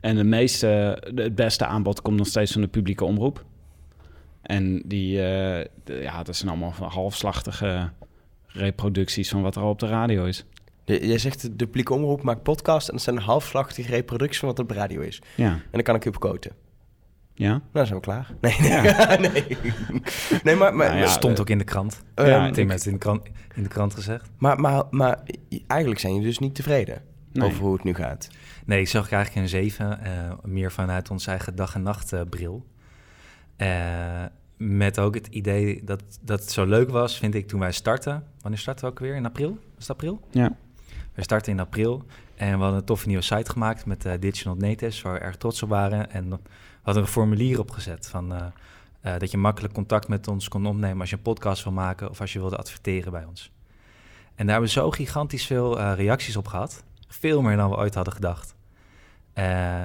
En 0.00 0.16
de 0.16 0.24
meeste, 0.24 1.02
het 1.14 1.34
beste 1.34 1.66
aanbod 1.66 2.02
komt 2.02 2.16
nog 2.16 2.26
steeds 2.26 2.52
van 2.52 2.60
de 2.60 2.68
publieke 2.68 3.04
omroep. 3.04 3.44
En 4.42 4.82
die, 4.84 5.12
uh, 5.12 5.20
de, 5.84 5.98
ja, 6.02 6.22
dat 6.22 6.36
zijn 6.36 6.50
allemaal 6.50 6.72
halfslachtige 6.72 7.90
reproducties 8.46 9.28
van 9.28 9.42
wat 9.42 9.56
er 9.56 9.62
al 9.62 9.70
op 9.70 9.78
de 9.78 9.86
radio 9.86 10.24
is. 10.24 10.44
Jij 10.86 11.18
zegt 11.18 11.42
de 11.42 11.64
publieke 11.64 11.94
omroep 11.94 12.22
maakt 12.22 12.42
podcast 12.42 12.88
en 12.88 12.94
dat 12.94 13.02
zijn 13.02 13.18
halfslachtige 13.18 13.90
reproducties 13.90 14.38
van 14.38 14.48
wat 14.48 14.58
er 14.58 14.64
op 14.64 14.70
de 14.70 14.76
radio 14.76 15.00
is. 15.00 15.22
Ja. 15.34 15.50
En 15.50 15.68
dan 15.70 15.82
kan 15.82 15.94
ik 15.94 16.04
u 16.04 16.08
op 16.08 16.20
quoten. 16.20 16.52
Ja? 17.34 17.48
Nou, 17.48 17.62
dan 17.72 17.86
zijn 17.86 17.98
we 17.98 18.04
klaar. 18.04 18.34
Nee, 18.40 18.62
ja. 18.62 19.16
nee. 19.32 19.56
nee, 20.42 20.54
maar... 20.54 20.74
maar 20.74 20.88
nou 20.88 21.00
ja, 21.00 21.06
stond 21.06 21.40
ook 21.40 21.50
in 21.50 21.58
de 21.58 21.64
krant. 21.64 22.02
Uh, 22.14 22.26
ja, 22.26 22.50
Tim 22.50 22.70
heeft 22.70 22.84
het 22.84 22.92
in 22.92 22.98
de 22.98 23.04
krant, 23.04 23.26
in 23.54 23.62
de 23.62 23.68
krant 23.68 23.94
gezegd. 23.94 24.30
Maar, 24.38 24.60
maar, 24.60 24.84
maar 24.90 25.22
eigenlijk 25.66 26.00
zijn 26.00 26.14
je 26.14 26.20
dus 26.20 26.38
niet 26.38 26.54
tevreden 26.54 27.02
nee. 27.32 27.48
over 27.48 27.62
hoe 27.62 27.72
het 27.72 27.84
nu 27.84 27.94
gaat. 27.94 28.28
Nee, 28.66 28.80
ik 28.80 28.88
zag 28.88 29.10
eigenlijk 29.10 29.42
een 29.42 29.48
7. 29.48 29.98
Uh, 30.02 30.32
meer 30.42 30.72
vanuit 30.72 31.10
onze 31.10 31.30
eigen 31.30 31.54
dag- 31.54 31.74
en 31.74 31.82
nachtbril. 31.82 32.66
Uh, 33.56 34.24
met 34.56 34.98
ook 34.98 35.14
het 35.14 35.26
idee 35.26 35.84
dat, 35.84 36.02
dat 36.20 36.40
het 36.40 36.50
zo 36.50 36.64
leuk 36.64 36.90
was, 36.90 37.18
vind 37.18 37.34
ik, 37.34 37.48
toen 37.48 37.60
wij 37.60 37.72
starten. 37.72 38.24
Wanneer 38.40 38.60
starten 38.60 38.84
we 38.84 38.90
ook 38.90 38.98
weer? 38.98 39.14
In 39.14 39.26
april? 39.26 39.50
Was 39.50 39.88
het 39.88 39.90
april? 39.90 40.20
Ja. 40.30 40.56
We 41.16 41.22
starten 41.22 41.52
in 41.52 41.60
april 41.60 42.04
en 42.34 42.52
we 42.52 42.62
hadden 42.62 42.78
een 42.78 42.84
toffe 42.84 43.06
nieuwe 43.06 43.22
site 43.22 43.50
gemaakt 43.50 43.86
met 43.86 44.06
uh, 44.06 44.12
Digital 44.20 44.54
Natives, 44.54 45.02
waar 45.02 45.12
we 45.12 45.18
erg 45.18 45.36
trots 45.36 45.62
op 45.62 45.68
waren. 45.68 46.10
En 46.10 46.30
we 46.30 46.38
hadden 46.82 47.02
een 47.02 47.08
formulier 47.08 47.60
opgezet 47.60 48.08
van 48.08 48.32
uh, 48.32 48.38
uh, 49.02 49.18
dat 49.18 49.30
je 49.30 49.36
makkelijk 49.36 49.74
contact 49.74 50.08
met 50.08 50.28
ons 50.28 50.48
kon 50.48 50.66
opnemen 50.66 51.00
als 51.00 51.10
je 51.10 51.16
een 51.16 51.22
podcast 51.22 51.64
wil 51.64 51.72
maken 51.72 52.10
of 52.10 52.20
als 52.20 52.32
je 52.32 52.38
wilde 52.38 52.56
adverteren 52.56 53.12
bij 53.12 53.24
ons. 53.24 53.52
En 54.34 54.46
daar 54.46 54.54
hebben 54.56 54.74
we 54.74 54.80
zo 54.80 54.90
gigantisch 54.90 55.46
veel 55.46 55.80
reacties 55.80 56.36
op 56.36 56.46
gehad. 56.46 56.84
Veel 57.08 57.42
meer 57.42 57.56
dan 57.56 57.70
we 57.70 57.76
ooit 57.76 57.94
hadden 57.94 58.12
gedacht. 58.14 58.54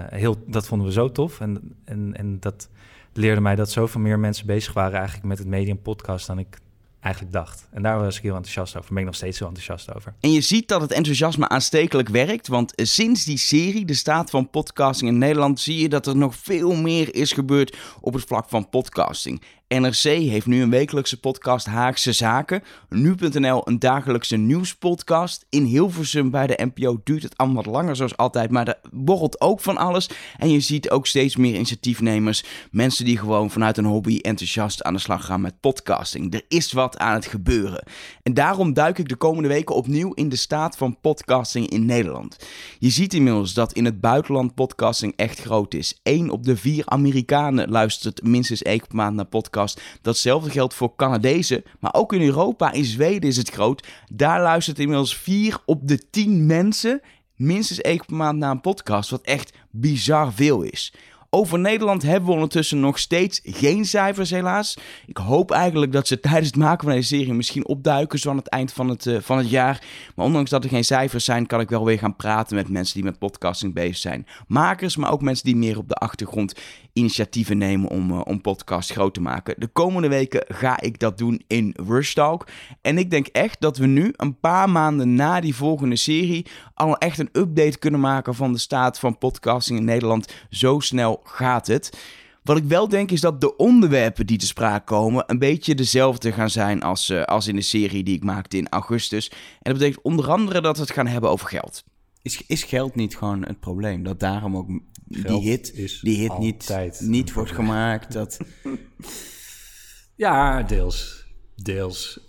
heel, 0.10 0.44
dat 0.48 0.68
vonden 0.68 0.88
we 0.88 0.94
zo 0.94 1.12
tof 1.12 1.40
en, 1.40 1.76
en, 1.86 2.18
en 2.18 2.40
dat 2.40 2.70
leerde 3.14 3.42
mij 3.42 3.56
dat 3.56 3.72
zoveel 3.72 4.02
meer 4.02 4.20
mensen 4.20 4.46
bezig 4.46 4.74
waren 4.74 4.98
eigenlijk 4.98 5.28
met 5.28 5.38
het 5.38 5.48
medium 5.48 5.82
podcast 5.82 6.28
dan 6.28 6.40
ik 6.40 6.58
eigenlijk 7.02 7.34
dacht. 7.34 7.68
En 7.72 7.82
daar 7.82 8.00
was 8.00 8.18
ik 8.18 8.24
heel 8.24 8.36
enthousiast 8.36 8.78
over. 8.78 8.90
Ben 8.90 9.00
ik 9.00 9.06
nog 9.06 9.16
steeds 9.16 9.40
heel 9.40 9.48
enthousiast 9.48 9.96
over. 9.96 10.14
En 10.20 10.32
je 10.32 10.42
ziet 10.42 10.68
dat 10.68 10.82
het 10.82 10.92
enthousiasme 10.92 11.50
aanstekelijk 11.50 12.10
werkt. 12.10 12.48
Want 12.48 12.74
sinds 12.76 13.24
die 13.24 13.38
serie, 13.38 13.86
de 13.86 13.94
staat 13.94 14.30
van 14.30 14.50
podcasting 14.50 15.12
in 15.12 15.18
Nederland, 15.18 15.60
zie 15.60 15.82
je 15.82 15.90
dat 15.90 16.08
er 16.08 16.16
nog 16.16 16.36
veel 16.36 16.76
meer 16.76 17.16
is 17.16 17.32
gebeurd 17.32 17.78
op 18.02 18.14
het 18.14 18.24
vlak 18.24 18.50
van 18.50 18.70
podcasting. 18.70 19.42
NRC 19.80 20.04
heeft 20.04 20.46
nu 20.46 20.62
een 20.62 20.70
wekelijkse 20.70 21.20
podcast 21.20 21.66
Haagse 21.66 22.12
Zaken. 22.12 22.64
Nu.nl 22.90 23.68
een 23.68 23.80
dagelijkse 23.80 24.36
nieuwspodcast. 24.36 25.46
In 25.50 25.64
Hilversum 25.64 26.32
bij 26.32 26.48
de 26.48 26.70
NPO 26.74 27.02
duurt 27.04 27.24
het 27.24 27.38
allemaal 27.38 27.64
wat 27.64 27.74
langer 27.74 27.96
zoals 27.96 28.18
altijd. 28.18 28.52
Maar 28.52 28.68
er 28.68 28.80
borrelt 28.92 29.42
ook 29.42 29.60
van 29.60 29.78
alles. 29.78 30.10
En 30.38 30.50
je 30.50 30.60
ziet 30.60 30.90
ook 30.90 31.08
steeds 31.08 31.36
meer 31.36 31.54
initiatiefnemers. 31.54 32.44
Mensen 32.72 33.06
die 33.06 33.18
gewoon 33.18 33.52
vanuit 33.52 33.78
een 33.78 33.86
hobby 33.86 34.18
enthousiast 34.18 34.84
aan 34.84 34.94
de 34.94 35.00
slag 35.00 35.26
gaan 35.26 35.42
met 35.42 35.60
podcasting. 35.60 36.34
Er 36.34 36.46
is 36.48 36.72
wat 36.72 36.98
aan 36.98 37.14
het 37.14 37.26
gebeuren. 37.26 37.84
En 38.24 38.34
daarom 38.34 38.74
duik 38.74 38.98
ik 38.98 39.10
de 39.10 39.16
komende 39.16 39.50
weken 39.50 39.76
opnieuw 39.76 40.14
in 40.14 40.30
de 40.30 40.36
staat 40.36 40.78
van 40.78 41.00
podcasting 41.02 41.70
in 41.70 41.86
Nederland. 41.86 42.38
Je 42.80 42.90
ziet 42.90 43.14
inmiddels 43.14 43.54
dat 43.54 43.74
in 43.74 43.86
het 43.86 44.02
buitenland 44.02 44.56
podcasting 44.56 45.14
echt 45.16 45.42
groot 45.42 45.74
is. 45.74 46.00
1 46.04 46.30
op 46.30 46.44
de 46.44 46.58
vier 46.58 46.86
Amerikanen 46.86 47.70
luistert 47.70 48.24
minstens 48.24 48.62
één 48.62 48.80
maand 48.90 49.16
naar 49.16 49.26
podcast. 49.26 49.60
Datzelfde 50.02 50.50
geldt 50.50 50.74
voor 50.74 50.96
Canadezen, 50.96 51.64
maar 51.80 51.94
ook 51.94 52.14
in 52.14 52.22
Europa, 52.22 52.72
in 52.72 52.86
Zweden 52.86 53.30
is 53.30 53.38
het 53.38 53.50
groot. 53.50 53.88
Daar 54.12 54.42
luistert 54.42 54.80
inmiddels 54.80 55.16
4 55.16 55.58
op 55.66 55.88
de 55.88 56.10
10 56.10 56.46
mensen 56.46 57.02
minstens 57.36 57.82
één 57.82 58.06
per 58.06 58.16
maand 58.16 58.38
naar 58.38 58.52
een 58.52 58.62
podcast, 58.62 59.10
wat 59.10 59.22
echt 59.22 59.54
bizar 59.70 60.34
veel 60.34 60.62
is. 60.62 60.94
Over 61.34 61.60
Nederland 61.60 62.02
hebben 62.02 62.30
we 62.30 62.36
ondertussen 62.36 62.80
nog 62.80 63.00
steeds 63.00 63.40
geen 63.44 63.86
cijfers, 63.86 64.30
helaas. 64.30 64.78
Ik 65.06 65.18
hoop 65.18 65.52
eigenlijk 65.52 65.92
dat 65.92 66.08
ze 66.08 66.20
tijdens 66.20 66.48
het 66.48 66.56
maken 66.56 66.84
van 66.84 66.96
deze 66.96 67.16
serie 67.16 67.34
misschien 67.34 67.68
opduiken, 67.68 68.20
zo 68.20 68.30
aan 68.30 68.38
het 68.38 68.48
eind 68.48 68.74
van 68.74 68.90
het, 68.90 69.06
eh, 69.06 69.18
van 69.20 69.38
het 69.38 69.50
jaar. 69.50 69.84
Maar 70.16 70.26
ondanks 70.26 70.50
dat 70.50 70.64
er 70.64 70.70
geen 70.70 70.84
cijfers 70.84 71.26
zijn, 71.26 71.46
kan 71.46 71.60
ik 71.60 71.70
wel 71.70 71.86
weer 71.86 72.00
gaan 72.00 72.16
praten 72.16 72.56
met 72.56 72.70
mensen 72.70 72.94
die 72.94 73.04
met 73.04 73.20
podcasting 73.20 73.74
bezig 73.74 73.98
zijn. 73.98 74.28
Makers, 74.48 74.96
maar 74.96 75.12
ook 75.12 75.22
mensen 75.22 75.46
die 75.46 75.56
meer 75.56 75.78
op 75.78 75.88
de 75.88 75.96
achtergrond 75.96 76.54
initiatieven 76.94 77.58
nemen 77.58 77.90
om, 77.90 78.12
uh, 78.12 78.22
om 78.24 78.42
podcast 78.42 78.92
groot 78.92 79.14
te 79.14 79.22
maken. 79.22 79.56
De 79.58 79.68
komende 79.68 80.08
weken 80.08 80.46
ga 80.48 80.82
ik 80.82 81.00
dat 81.00 81.18
doen 81.18 81.42
in 81.48 81.76
Rush 81.88 82.14
Talk. 82.14 82.48
En 82.82 82.98
ik 82.98 83.10
denk 83.10 83.28
echt 83.28 83.62
dat 83.62 83.78
we 83.78 83.86
nu, 83.86 84.14
een 84.16 84.40
paar 84.40 84.70
maanden 84.70 85.16
na 85.16 85.40
die 85.40 85.56
volgende 85.56 85.96
serie, 85.96 86.46
al 86.74 86.98
echt 86.98 87.20
een 87.20 87.30
update 87.32 87.80
kunnen 87.80 88.00
maken 88.00 88.36
van 88.36 88.54
de 88.54 88.60
staat 88.60 89.00
van 89.00 89.18
podcasting 89.18 89.80
in 89.80 89.86
Nederland. 89.86 90.34
Zo 90.50 90.80
snel 90.80 91.21
gaat 91.24 91.68
het. 91.68 91.98
Wat 92.44 92.58
ik 92.58 92.64
wel 92.64 92.88
denk 92.88 93.12
is 93.12 93.22
dat 93.22 93.42
de 93.42 93.56
onderwerpen 93.56 94.26
die 94.26 94.38
te 94.38 94.46
sprake 94.46 94.84
komen 94.84 95.24
een 95.28 95.40
beetje 95.40 95.76
dezelfde 95.76 96.32
gaan 96.32 96.50
zijn 96.50 96.82
als, 96.84 97.10
uh, 97.10 97.24
als 97.24 97.48
in 97.48 97.56
de 97.56 97.62
serie 97.62 98.04
die 98.04 98.16
ik 98.16 98.24
maakte 98.24 98.58
in 98.58 98.70
augustus. 98.70 99.30
En 99.30 99.72
dat 99.72 99.74
betekent 99.74 100.04
onder 100.04 100.30
andere 100.30 100.62
dat 100.62 100.76
we 100.76 100.82
het 100.82 100.92
gaan 100.92 101.08
hebben 101.08 101.30
over 101.30 101.48
geld. 101.48 101.84
Is, 102.22 102.44
is 102.48 102.64
geld 102.64 102.96
niet 102.96 103.18
gewoon 103.18 103.46
het 103.46 103.60
probleem? 103.60 104.04
Dat 104.04 104.20
daarom 104.20 104.58
ook 104.58 104.68
die 105.06 105.40
hit, 105.40 105.76
die 106.02 106.18
hit 106.18 106.38
niet, 106.38 107.00
niet 107.00 107.34
wordt 107.34 107.52
gemaakt? 107.52 108.14
Dat... 108.14 108.38
ja, 110.16 110.64
deels. 110.64 111.26
Deels. 111.56 112.20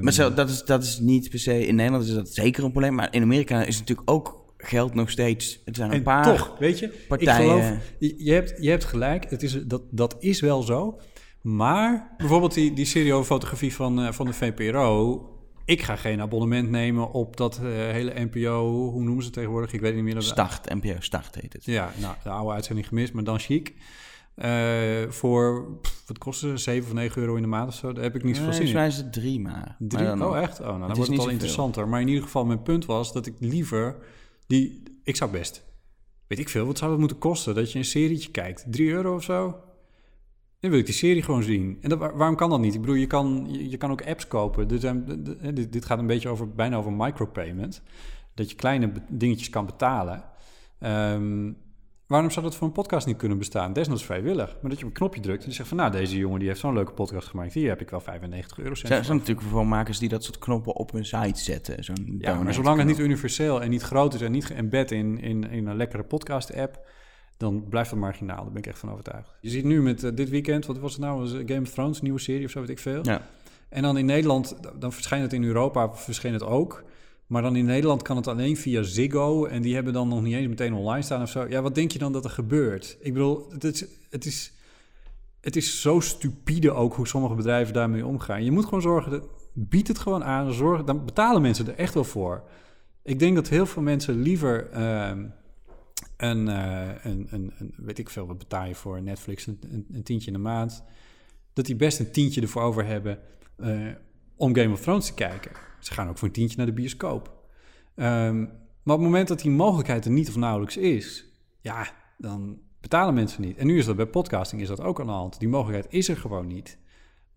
Maar 0.00 0.12
zo, 0.12 0.34
dat, 0.34 0.48
is, 0.48 0.64
dat 0.64 0.82
is 0.82 0.98
niet 0.98 1.30
per 1.30 1.38
se... 1.38 1.66
In 1.66 1.74
Nederland 1.74 2.04
is 2.04 2.14
dat 2.14 2.28
zeker 2.28 2.64
een 2.64 2.70
probleem. 2.70 2.94
Maar 2.94 3.14
in 3.14 3.22
Amerika 3.22 3.62
is 3.62 3.78
natuurlijk 3.78 4.10
ook 4.10 4.37
geld 4.58 4.94
nog 4.94 5.10
steeds. 5.10 5.60
Het 5.64 5.76
zijn 5.76 5.90
een 5.90 5.96
en 5.96 6.02
paar 6.02 6.24
toch, 6.24 6.56
weet 6.58 6.78
je, 6.78 6.88
partijen. 7.08 7.56
Ik 7.56 7.62
geloof, 7.62 7.78
je, 7.98 8.32
hebt, 8.32 8.54
je 8.60 8.70
hebt 8.70 8.84
gelijk, 8.84 9.30
het 9.30 9.42
is, 9.42 9.66
dat, 9.66 9.82
dat 9.90 10.16
is 10.18 10.40
wel 10.40 10.62
zo. 10.62 10.98
Maar 11.42 12.14
bijvoorbeeld 12.16 12.54
die, 12.54 12.72
die 12.72 12.84
serie 12.84 13.12
over 13.12 13.26
fotografie 13.26 13.74
van, 13.74 14.00
uh, 14.00 14.12
van 14.12 14.26
de 14.26 14.32
VPRO. 14.32 15.22
Ik 15.64 15.82
ga 15.82 15.96
geen 15.96 16.20
abonnement 16.20 16.70
nemen 16.70 17.12
op 17.12 17.36
dat 17.36 17.60
uh, 17.62 17.68
hele 17.70 18.12
NPO. 18.14 18.90
Hoe 18.90 19.02
noemen 19.02 19.18
ze 19.18 19.24
het 19.24 19.32
tegenwoordig? 19.32 19.72
Ik 19.72 19.80
weet 19.80 19.94
niet 19.94 20.04
meer. 20.04 20.14
Dat 20.14 20.24
start, 20.24 20.74
NPO 20.74 20.94
Start 20.98 21.34
heet 21.34 21.52
het. 21.52 21.64
Ja, 21.64 21.92
nou, 22.00 22.14
de 22.22 22.28
oude 22.28 22.52
uitzending 22.52 22.86
gemist, 22.86 23.12
maar 23.12 23.24
dan 23.24 23.38
chic. 23.38 23.74
Uh, 24.36 25.08
voor, 25.08 25.66
pff, 25.80 26.02
wat 26.06 26.18
kost 26.18 26.40
het, 26.40 26.60
7 26.60 26.88
of 26.88 26.94
9 26.94 27.22
euro 27.22 27.34
in 27.34 27.42
de 27.42 27.48
maand 27.48 27.68
of 27.68 27.74
zo? 27.74 27.92
Daar 27.92 28.02
heb 28.02 28.14
ik 28.14 28.24
niet 28.24 28.36
zoveel 28.36 28.50
nee, 28.50 28.66
zin 28.66 28.76
in. 28.76 28.86
is 28.86 28.96
het 28.96 29.12
drie 29.12 29.40
maar. 29.40 29.76
Drie? 29.78 30.14
maar 30.14 30.28
oh, 30.28 30.38
echt? 30.38 30.60
Oh, 30.60 30.66
nou, 30.66 30.78
dan 30.78 30.94
wordt 30.94 31.10
het 31.10 31.20
al 31.20 31.28
interessanter. 31.28 31.88
Maar 31.88 32.00
in 32.00 32.08
ieder 32.08 32.22
geval, 32.22 32.44
mijn 32.44 32.62
punt 32.62 32.86
was 32.86 33.12
dat 33.12 33.26
ik 33.26 33.34
liever 33.38 33.96
die... 34.48 34.82
Ik 35.04 35.16
zou 35.16 35.30
best, 35.30 35.64
weet 36.26 36.38
ik 36.38 36.48
veel, 36.48 36.66
wat 36.66 36.78
zou 36.78 36.90
het 36.90 37.00
moeten 37.00 37.18
kosten? 37.18 37.54
Dat 37.54 37.72
je 37.72 37.78
een 37.78 37.84
serietje 37.84 38.30
kijkt. 38.30 38.64
3 38.68 38.90
euro 38.90 39.14
of 39.14 39.22
zo? 39.22 39.60
Dan 40.60 40.70
wil 40.70 40.78
ik 40.78 40.86
die 40.86 40.94
serie 40.94 41.22
gewoon 41.22 41.42
zien. 41.42 41.78
En 41.80 41.88
dat, 41.88 41.98
waarom 41.98 42.36
kan 42.36 42.50
dat 42.50 42.60
niet? 42.60 42.74
Ik 42.74 42.80
bedoel, 42.80 42.96
je 42.96 43.06
kan, 43.06 43.46
je, 43.50 43.76
kan 43.76 43.90
ook 43.90 44.06
apps 44.06 44.26
kopen. 44.28 44.68
Dit, 44.68 44.80
dit, 45.56 45.72
dit, 45.72 45.84
gaat 45.84 45.98
een 45.98 46.06
beetje 46.06 46.28
over, 46.28 46.50
bijna 46.54 46.76
over 46.76 46.92
micropayment. 46.92 47.82
Dat 48.34 48.50
je 48.50 48.56
kleine 48.56 48.92
dingetjes 49.08 49.50
kan 49.50 49.66
betalen. 49.66 50.24
Um, 50.80 51.56
waarom 52.08 52.30
zou 52.30 52.44
dat 52.44 52.54
voor 52.54 52.66
een 52.66 52.72
podcast 52.72 53.06
niet 53.06 53.16
kunnen 53.16 53.38
bestaan? 53.38 53.72
Desnoods 53.72 54.04
vrijwillig. 54.04 54.56
Maar 54.60 54.70
dat 54.70 54.78
je 54.78 54.84
op 54.84 54.90
een 54.90 54.96
knopje 54.96 55.20
drukt 55.20 55.42
en 55.42 55.48
je 55.48 55.54
zegt 55.54 55.68
van... 55.68 55.76
nou, 55.76 55.90
deze 55.90 56.16
jongen 56.16 56.38
die 56.38 56.48
heeft 56.48 56.60
zo'n 56.60 56.74
leuke 56.74 56.92
podcast 56.92 57.28
gemaakt. 57.28 57.52
Hier 57.52 57.68
heb 57.68 57.80
ik 57.80 57.90
wel 57.90 58.00
95 58.00 58.58
euro. 58.58 58.70
Er 58.70 58.76
zijn 59.04 59.16
natuurlijk 59.16 59.46
voor 59.46 59.66
makers 59.66 59.98
die 59.98 60.08
dat 60.08 60.24
soort 60.24 60.38
knoppen 60.38 60.74
op 60.74 60.92
hun 60.92 61.04
site 61.04 61.40
zetten. 61.40 61.84
Zo'n 61.84 62.16
ja, 62.18 62.42
maar 62.42 62.54
zolang 62.54 62.78
het 62.78 62.86
niet 62.86 62.98
universeel 62.98 63.62
en 63.62 63.70
niet 63.70 63.82
groot 63.82 64.14
is... 64.14 64.20
en 64.20 64.32
niet 64.32 64.46
geëmbed 64.46 64.90
in, 64.90 65.20
in, 65.20 65.50
in 65.50 65.66
een 65.66 65.76
lekkere 65.76 66.02
podcast-app... 66.02 66.86
dan 67.36 67.68
blijft 67.68 67.90
het 67.90 67.98
marginaal. 67.98 68.42
Daar 68.42 68.52
ben 68.52 68.62
ik 68.62 68.66
echt 68.66 68.78
van 68.78 68.90
overtuigd. 68.90 69.36
Je 69.40 69.50
ziet 69.50 69.64
nu 69.64 69.82
met 69.82 70.02
uh, 70.02 70.10
dit 70.14 70.28
weekend... 70.28 70.66
wat 70.66 70.78
was 70.78 70.92
het 70.92 71.00
nou? 71.00 71.28
Game 71.46 71.60
of 71.60 71.70
Thrones, 71.70 72.00
nieuwe 72.00 72.20
serie 72.20 72.44
of 72.44 72.50
zo, 72.50 72.60
weet 72.60 72.68
ik 72.68 72.78
veel. 72.78 73.04
Ja. 73.04 73.22
En 73.68 73.82
dan 73.82 73.98
in 73.98 74.06
Nederland, 74.06 74.56
dan 74.78 74.92
verschijnt 74.92 75.24
het 75.24 75.32
in 75.32 75.44
Europa, 75.44 75.92
verscheen 75.92 76.32
het 76.32 76.44
ook... 76.44 76.84
Maar 77.28 77.42
dan 77.42 77.56
in 77.56 77.64
Nederland 77.64 78.02
kan 78.02 78.16
het 78.16 78.26
alleen 78.26 78.56
via 78.56 78.82
Ziggo. 78.82 79.44
En 79.44 79.62
die 79.62 79.74
hebben 79.74 79.92
dan 79.92 80.08
nog 80.08 80.22
niet 80.22 80.34
eens 80.34 80.48
meteen 80.48 80.72
online 80.72 81.02
staan 81.02 81.22
of 81.22 81.30
zo. 81.30 81.46
Ja, 81.48 81.62
wat 81.62 81.74
denk 81.74 81.90
je 81.90 81.98
dan 81.98 82.12
dat 82.12 82.24
er 82.24 82.30
gebeurt? 82.30 82.96
Ik 83.00 83.12
bedoel, 83.12 83.46
het 83.50 83.64
is, 83.64 83.84
het 84.10 84.24
is, 84.24 84.52
het 85.40 85.56
is 85.56 85.80
zo 85.80 86.00
stupide 86.00 86.70
ook 86.70 86.94
hoe 86.94 87.06
sommige 87.06 87.34
bedrijven 87.34 87.74
daarmee 87.74 88.06
omgaan. 88.06 88.44
Je 88.44 88.50
moet 88.50 88.64
gewoon 88.64 88.82
zorgen, 88.82 89.10
dat, 89.10 89.28
bied 89.52 89.88
het 89.88 89.98
gewoon 89.98 90.24
aan. 90.24 90.52
Zorg, 90.52 90.84
dan 90.84 91.04
betalen 91.04 91.42
mensen 91.42 91.66
er 91.66 91.74
echt 91.74 91.94
wel 91.94 92.04
voor. 92.04 92.42
Ik 93.02 93.18
denk 93.18 93.34
dat 93.34 93.48
heel 93.48 93.66
veel 93.66 93.82
mensen 93.82 94.22
liever 94.22 94.68
uh, 94.72 95.10
een, 96.16 96.46
een, 96.46 97.26
een, 97.30 97.74
weet 97.76 97.98
ik 97.98 98.10
veel, 98.10 98.26
wat 98.26 98.38
betaal 98.38 98.66
je 98.66 98.74
voor 98.74 99.02
Netflix, 99.02 99.46
een, 99.46 99.58
een, 99.70 99.86
een, 99.92 100.02
tientje 100.02 100.26
in 100.26 100.32
de 100.32 100.38
maand. 100.38 100.82
Dat 101.52 101.66
die 101.66 101.76
best 101.76 101.98
een 101.98 102.10
tientje 102.10 102.40
ervoor 102.40 102.62
over 102.62 102.86
hebben 102.86 103.18
uh, 103.60 103.86
om 104.38 104.54
Game 104.54 104.72
of 104.72 104.80
Thrones 104.80 105.06
te 105.06 105.14
kijken. 105.14 105.50
Ze 105.78 105.92
gaan 105.92 106.08
ook 106.08 106.18
voor 106.18 106.28
een 106.28 106.34
tientje 106.34 106.56
naar 106.56 106.66
de 106.66 106.72
bioscoop. 106.72 107.36
Um, 107.96 108.50
maar 108.82 108.96
op 108.96 109.02
het 109.02 109.10
moment 109.10 109.28
dat 109.28 109.40
die 109.40 109.50
mogelijkheid 109.50 110.04
er 110.04 110.10
niet 110.10 110.28
of 110.28 110.36
nauwelijks 110.36 110.76
is, 110.76 111.24
ja, 111.60 111.86
dan 112.18 112.58
betalen 112.80 113.14
mensen 113.14 113.42
niet. 113.42 113.56
En 113.56 113.66
nu 113.66 113.78
is 113.78 113.86
dat 113.86 113.96
bij 113.96 114.06
podcasting 114.06 114.62
is 114.62 114.68
dat 114.68 114.80
ook 114.80 115.00
aan 115.00 115.06
de 115.06 115.12
hand. 115.12 115.38
Die 115.38 115.48
mogelijkheid 115.48 115.92
is 115.94 116.08
er 116.08 116.16
gewoon 116.16 116.46
niet. 116.46 116.78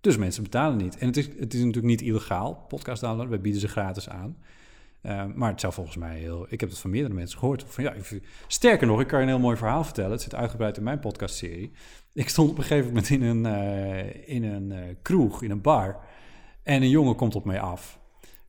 Dus 0.02 0.18
mensen 0.18 0.44
betalen 0.44 0.78
niet. 0.78 0.98
En 0.98 1.08
het 1.08 1.18
is, 1.18 1.26
het 1.26 1.54
is 1.54 1.60
natuurlijk 1.60 1.86
niet 1.86 2.02
illegaal, 2.02 2.66
podcast 2.68 3.02
downloaden. 3.02 3.30
Wij 3.30 3.42
bieden 3.42 3.62
ze 3.62 3.68
gratis 3.68 4.10
aan. 4.10 4.38
Uh, 5.04 5.26
maar 5.36 5.52
het 5.52 5.60
zou 5.60 5.74
volgens 5.74 5.98
mij 5.98 6.18
heel... 6.18 6.46
Ik 6.50 6.60
heb 6.60 6.70
het 6.70 6.80
van 6.80 6.90
meerdere 6.90 7.14
mensen 7.14 7.40
gehoord. 7.40 7.64
Van, 7.68 7.84
ja, 7.84 7.94
sterker 8.48 8.88
nog, 8.88 9.02
ik 9.02 9.08
kan 9.08 9.20
je 9.20 9.26
een 9.26 9.32
heel 9.32 9.42
mooi 9.42 9.58
verhaal 9.58 9.84
vertellen. 9.84 10.12
Het 10.12 10.22
zit 10.22 10.36
uitgebreid 10.36 10.78
in 10.78 10.84
mijn 10.84 11.00
podcastserie. 11.00 11.72
Ik 12.14 12.30
stond 12.30 12.50
op 12.50 12.58
een 12.58 12.64
gegeven 12.64 12.88
moment 12.88 13.10
in 13.10 13.22
een, 13.22 13.46
uh, 13.46 14.30
in 14.30 14.44
een 14.44 14.72
uh, 14.72 14.96
kroeg, 15.02 15.44
in 15.44 15.52
een 15.52 15.62
bar. 15.62 16.00
En 16.64 16.82
een 16.82 16.90
jongen 16.90 17.16
komt 17.16 17.36
op 17.36 17.46
mij 17.46 17.60
af. 17.60 18.00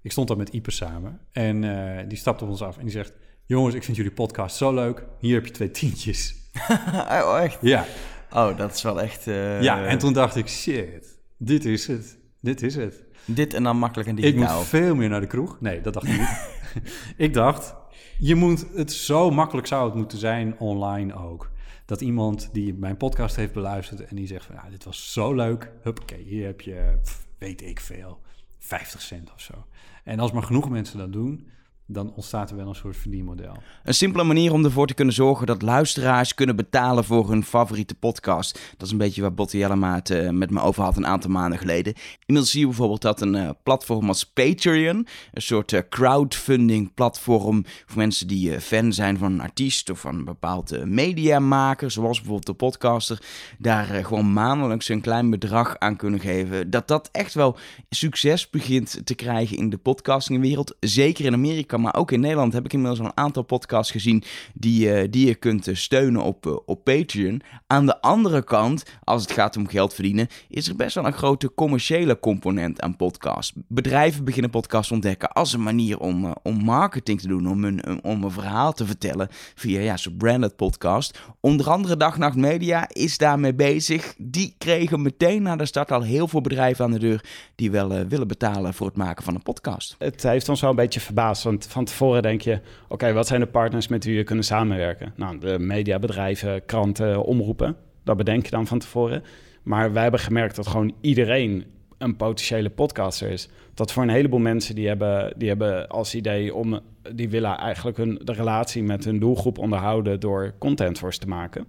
Ik 0.03 0.13
stond 0.13 0.29
daar 0.29 0.37
met 0.37 0.49
Ipe 0.49 0.71
samen. 0.71 1.21
En 1.33 1.63
uh, 1.63 1.99
die 2.09 2.19
stapt 2.19 2.43
op 2.43 2.49
ons 2.49 2.63
af 2.63 2.77
en 2.77 2.83
die 2.83 2.93
zegt... 2.93 3.13
Jongens, 3.45 3.75
ik 3.75 3.83
vind 3.83 3.97
jullie 3.97 4.13
podcast 4.13 4.57
zo 4.57 4.75
leuk. 4.75 5.07
Hier 5.19 5.35
heb 5.35 5.47
je 5.47 5.53
twee 5.53 5.71
tientjes. 5.71 6.35
oh, 7.09 7.39
echt? 7.43 7.59
Ja. 7.61 7.85
Oh, 8.31 8.57
dat 8.57 8.75
is 8.75 8.83
wel 8.83 9.01
echt... 9.01 9.27
Uh... 9.27 9.63
Ja, 9.63 9.85
en 9.85 9.99
toen 9.99 10.13
dacht 10.13 10.37
ik... 10.37 10.49
Shit, 10.49 11.19
dit 11.37 11.65
is 11.65 11.87
het. 11.87 12.19
Dit 12.41 12.63
is 12.63 12.77
het. 12.77 13.05
Dit 13.25 13.55
en 13.55 13.63
dan 13.63 13.77
makkelijk 13.77 14.09
en 14.09 14.15
digitaal. 14.15 14.51
Ik 14.51 14.57
moet 14.57 14.67
veel 14.67 14.95
meer 14.95 15.09
naar 15.09 15.21
de 15.21 15.27
kroeg. 15.27 15.61
Nee, 15.61 15.81
dat 15.81 15.93
dacht 15.93 16.07
ik 16.07 16.19
niet. 16.19 16.51
ik 17.27 17.35
dacht... 17.35 17.75
Je 18.19 18.35
moet 18.35 18.67
het 18.75 18.93
zo 18.93 19.31
makkelijk 19.31 19.67
zou 19.67 19.85
het 19.85 19.95
moeten 19.95 20.19
zijn 20.19 20.59
online 20.59 21.15
ook. 21.15 21.51
Dat 21.85 22.01
iemand 22.01 22.49
die 22.53 22.75
mijn 22.75 22.97
podcast 22.97 23.37
heeft 23.37 23.53
beluisterd 23.53 24.01
en 24.01 24.17
die 24.17 24.27
zegt 24.27 24.45
van... 24.45 24.55
Ja, 24.55 24.71
dit 24.71 24.85
was 24.85 25.13
zo 25.13 25.35
leuk. 25.35 25.71
Huppakee, 25.83 26.23
hier 26.23 26.47
heb 26.47 26.61
je... 26.61 27.01
Weet 27.39 27.63
ik 27.63 27.81
veel. 27.81 28.21
50 28.59 29.01
cent 29.01 29.33
of 29.33 29.41
zo. 29.41 29.67
En 30.05 30.19
als 30.19 30.33
maar 30.33 30.43
genoeg 30.43 30.71
mensen 30.71 30.99
dat 30.99 31.13
doen, 31.13 31.49
dan 31.93 32.13
ontstaat 32.15 32.51
er 32.51 32.57
wel 32.57 32.69
een 32.69 32.75
soort 32.75 32.97
verdienmodel. 32.97 33.57
Een 33.85 33.95
simpele 33.95 34.25
manier 34.25 34.53
om 34.53 34.65
ervoor 34.65 34.87
te 34.87 34.95
kunnen 34.95 35.15
zorgen 35.15 35.47
dat 35.47 35.63
luisteraars 35.63 36.35
kunnen 36.35 36.57
betalen 36.57 37.05
voor 37.05 37.29
hun 37.29 37.45
favoriete 37.45 37.95
podcast. 37.95 38.61
Dat 38.77 38.87
is 38.87 38.93
een 38.93 38.99
beetje 38.99 39.21
waar 39.21 39.35
Botte 39.35 39.59
Jellema 39.59 40.01
uh, 40.11 40.31
met 40.31 40.51
me 40.51 40.61
over 40.61 40.83
had 40.83 40.97
een 40.97 41.07
aantal 41.07 41.31
maanden 41.31 41.59
geleden. 41.59 41.95
Inmiddels 42.19 42.51
zie 42.51 42.61
je 42.61 42.67
bijvoorbeeld 42.67 43.03
dat 43.03 43.21
een 43.21 43.35
uh, 43.35 43.51
platform 43.63 44.09
als 44.09 44.25
Patreon, 44.25 45.07
een 45.33 45.43
soort 45.43 45.73
uh, 45.73 45.81
crowdfunding 45.89 46.95
platform 46.95 47.65
voor 47.87 47.97
mensen 47.97 48.27
die 48.27 48.61
fan 48.61 48.93
zijn 48.93 49.19
van 49.19 49.33
een 49.33 49.41
artiest 49.41 49.91
of 49.91 50.01
van 50.01 50.15
een 50.15 50.25
bepaald 50.25 50.85
mediamaker, 50.85 51.91
zoals 51.91 52.17
bijvoorbeeld 52.17 52.47
de 52.47 52.65
podcaster, 52.67 53.23
daar 53.59 53.85
gewoon 53.85 54.33
maandelijks 54.33 54.89
een 54.89 55.01
klein 55.01 55.31
bedrag 55.31 55.79
aan 55.79 55.97
kunnen 55.97 56.21
geven. 56.21 56.71
Dat 56.71 56.89
dat 56.89 57.09
echt 57.13 57.35
wel 57.35 57.57
succes 57.91 58.51
begint 58.51 59.01
te 59.05 59.15
krijgen 59.15 59.57
in 59.57 59.71
de 59.71 59.77
podcastingwereld, 59.77 60.77
zeker 60.81 61.25
in 61.25 61.33
Amerika 61.33 61.77
maar 61.83 61.97
ook 61.97 62.11
in 62.13 62.21
Nederland 62.21 62.53
heb 62.53 62.65
ik 62.65 62.73
inmiddels 62.73 63.01
al 63.01 63.07
een 63.07 63.17
aantal 63.17 63.43
podcasts 63.43 63.93
gezien 63.93 64.23
die, 64.55 65.03
uh, 65.03 65.11
die 65.11 65.27
je 65.27 65.35
kunt 65.35 65.69
steunen 65.73 66.23
op, 66.23 66.47
uh, 66.47 66.57
op 66.67 66.85
Patreon. 66.85 67.43
Aan 67.67 67.87
de 67.87 68.01
andere 68.01 68.45
kant, 68.45 68.85
als 69.05 69.23
het 69.23 69.33
gaat 69.33 69.57
om 69.57 69.69
geld 69.69 69.95
verdienen, 69.95 70.29
is 70.49 70.69
er 70.69 70.77
best 70.77 70.95
wel 70.95 71.07
een 71.07 71.13
grote 71.13 71.55
commerciële 71.55 72.19
component 72.19 72.81
aan 72.81 72.97
podcasts. 72.97 73.53
Bedrijven 73.69 74.25
beginnen 74.25 74.51
podcasts 74.51 74.93
ontdekken 74.93 75.33
als 75.33 75.53
een 75.53 75.63
manier 75.63 75.99
om, 75.99 76.35
om 76.43 76.65
marketing 76.65 77.21
te 77.21 77.29
doen, 77.29 77.49
om 77.49 77.65
een, 77.65 78.05
om 78.05 78.25
een 78.25 78.31
verhaal 78.31 78.73
te 78.73 78.87
vertellen 78.87 79.29
via 79.55 79.81
ja, 79.81 79.97
zo'n 79.97 80.17
branded 80.17 80.57
podcast. 80.57 81.19
Onder 81.41 81.71
andere 81.71 81.97
Dag 81.97 82.19
Nacht 82.19 82.37
Media 82.37 82.89
is 82.89 83.19
daarmee 83.19 83.55
bezig. 83.55 84.15
Die 84.19 84.55
kregen 84.59 85.03
meteen 85.03 85.43
na 85.43 85.57
de 85.57 85.67
start 85.67 85.93
al 85.93 86.03
heel 86.03 86.29
veel 86.29 86.41
bedrijven 86.41 86.85
aan 86.85 86.91
de 86.91 86.99
deur 86.99 87.25
die 87.55 87.71
wel 87.71 87.89
willen 87.89 88.29
betalen 88.29 88.75
voor 88.75 88.87
het 88.87 88.97
maken 88.97 89.25
van 89.25 89.35
een 89.35 89.43
podcast. 89.43 89.95
Het 89.99 90.23
heeft 90.23 90.49
ons 90.49 90.61
wel 90.61 90.71
een 90.71 90.77
beetje 90.77 91.01
verbaasd, 91.01 91.43
want 91.43 91.67
van 91.73 91.85
tevoren 91.85 92.23
denk 92.23 92.41
je... 92.41 92.61
oké, 92.89 93.13
wat 93.13 93.27
zijn 93.27 93.41
de 93.41 93.47
partners 93.47 93.89
met 93.89 94.05
wie 94.05 94.17
we 94.17 94.25
kunnen 94.25 94.45
samenwerken? 94.45 95.13
Nou, 95.17 95.39
de 95.39 95.59
mediabedrijven, 95.59 96.65
kranten, 96.65 97.25
omroepen. 97.25 97.77
Dat 98.05 98.17
bedenk 98.17 98.45
je 98.45 98.51
dan 98.51 98.67
van 98.67 98.79
tevoren. 98.79 99.23
Maar 99.63 99.93
wij 99.93 100.03
hebben 100.03 100.21
gemerkt 100.21 100.57
dat 100.57 100.67
gewoon 100.67 100.95
iedereen 101.01 101.65
een 101.99 102.17
potentiële 102.17 102.71
podcaster 102.71 103.31
is. 103.31 103.49
Dat 103.75 103.93
voor 103.93 104.03
een 104.03 104.09
heleboel 104.09 104.39
mensen 104.39 104.75
die 104.75 104.89
hebben, 104.89 105.35
die 105.37 105.49
hebben 105.49 105.89
als 105.89 106.15
idee 106.15 106.55
om... 106.55 106.81
die 107.13 107.29
willen 107.29 107.59
eigenlijk 107.59 107.97
hun, 107.97 108.21
de 108.25 108.33
relatie 108.33 108.83
met 108.83 109.05
hun 109.05 109.19
doelgroep 109.19 109.59
onderhouden... 109.59 110.21
door 110.21 110.55
content 110.59 110.99
voor 110.99 111.13
ze 111.13 111.19
te 111.19 111.29
maken. 111.29 111.67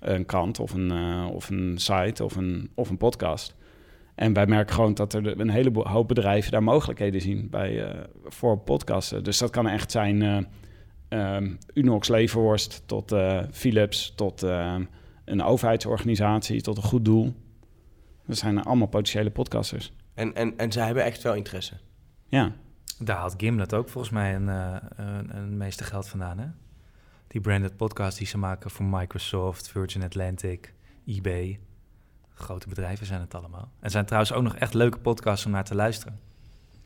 Een 0.00 0.26
krant 0.26 0.60
of 0.60 0.72
een, 0.72 0.90
eh, 0.90 1.26
of 1.32 1.50
een 1.50 1.74
site 1.76 2.24
of 2.24 2.36
een, 2.36 2.70
of 2.74 2.90
een 2.90 2.96
podcast. 2.96 3.56
En 4.18 4.32
wij 4.32 4.46
merken 4.46 4.74
gewoon 4.74 4.94
dat 4.94 5.12
er 5.12 5.40
een 5.40 5.50
hele 5.50 5.70
hoop 5.72 6.08
bedrijven 6.08 6.52
daar 6.52 6.62
mogelijkheden 6.62 7.20
zien 7.20 7.50
bij, 7.50 7.84
eh, 7.84 8.00
voor 8.24 8.58
podcasten. 8.58 9.24
Dus 9.24 9.38
dat 9.38 9.50
kan 9.50 9.68
echt 9.68 9.90
zijn 9.90 10.22
eh, 10.22 10.38
ehm, 11.08 11.54
Unox 11.74 12.08
Leverworst 12.08 12.82
tot 12.86 13.12
eh, 13.12 13.42
Philips, 13.50 14.12
tot 14.16 14.42
ehm, 14.42 14.84
een 15.24 15.42
overheidsorganisatie, 15.42 16.60
tot 16.60 16.76
een 16.76 16.82
goed 16.82 17.04
doel. 17.04 17.34
Dat 18.26 18.36
zijn 18.36 18.62
allemaal 18.62 18.86
potentiële 18.86 19.30
podcasters. 19.30 19.92
En, 20.14 20.34
en, 20.34 20.56
en 20.56 20.72
zij 20.72 20.84
hebben 20.84 21.04
echt 21.04 21.22
wel 21.22 21.34
interesse. 21.34 21.74
Ja, 22.26 22.52
Daar 22.98 23.16
haalt 23.16 23.34
Gimlet 23.36 23.74
ook 23.74 23.88
volgens 23.88 24.12
mij 24.12 24.34
een, 24.34 24.48
eh, 24.48 24.76
een, 24.96 25.36
een 25.36 25.56
meeste 25.56 25.84
geld 25.84 26.08
vandaan, 26.08 26.38
hè? 26.38 26.46
Die 27.26 27.40
branded 27.40 27.76
podcast 27.76 28.18
die 28.18 28.26
ze 28.26 28.38
maken 28.38 28.70
voor 28.70 28.84
Microsoft, 28.84 29.68
Virgin 29.68 30.02
Atlantic, 30.02 30.74
eBay. 31.06 31.58
Grote 32.38 32.68
bedrijven 32.68 33.06
zijn 33.06 33.20
het 33.20 33.34
allemaal. 33.34 33.68
En 33.80 33.90
zijn 33.90 34.04
trouwens 34.04 34.32
ook 34.32 34.42
nog 34.42 34.56
echt 34.56 34.74
leuke 34.74 34.98
podcasts 34.98 35.46
om 35.46 35.52
naar 35.52 35.64
te 35.64 35.74
luisteren. 35.74 36.18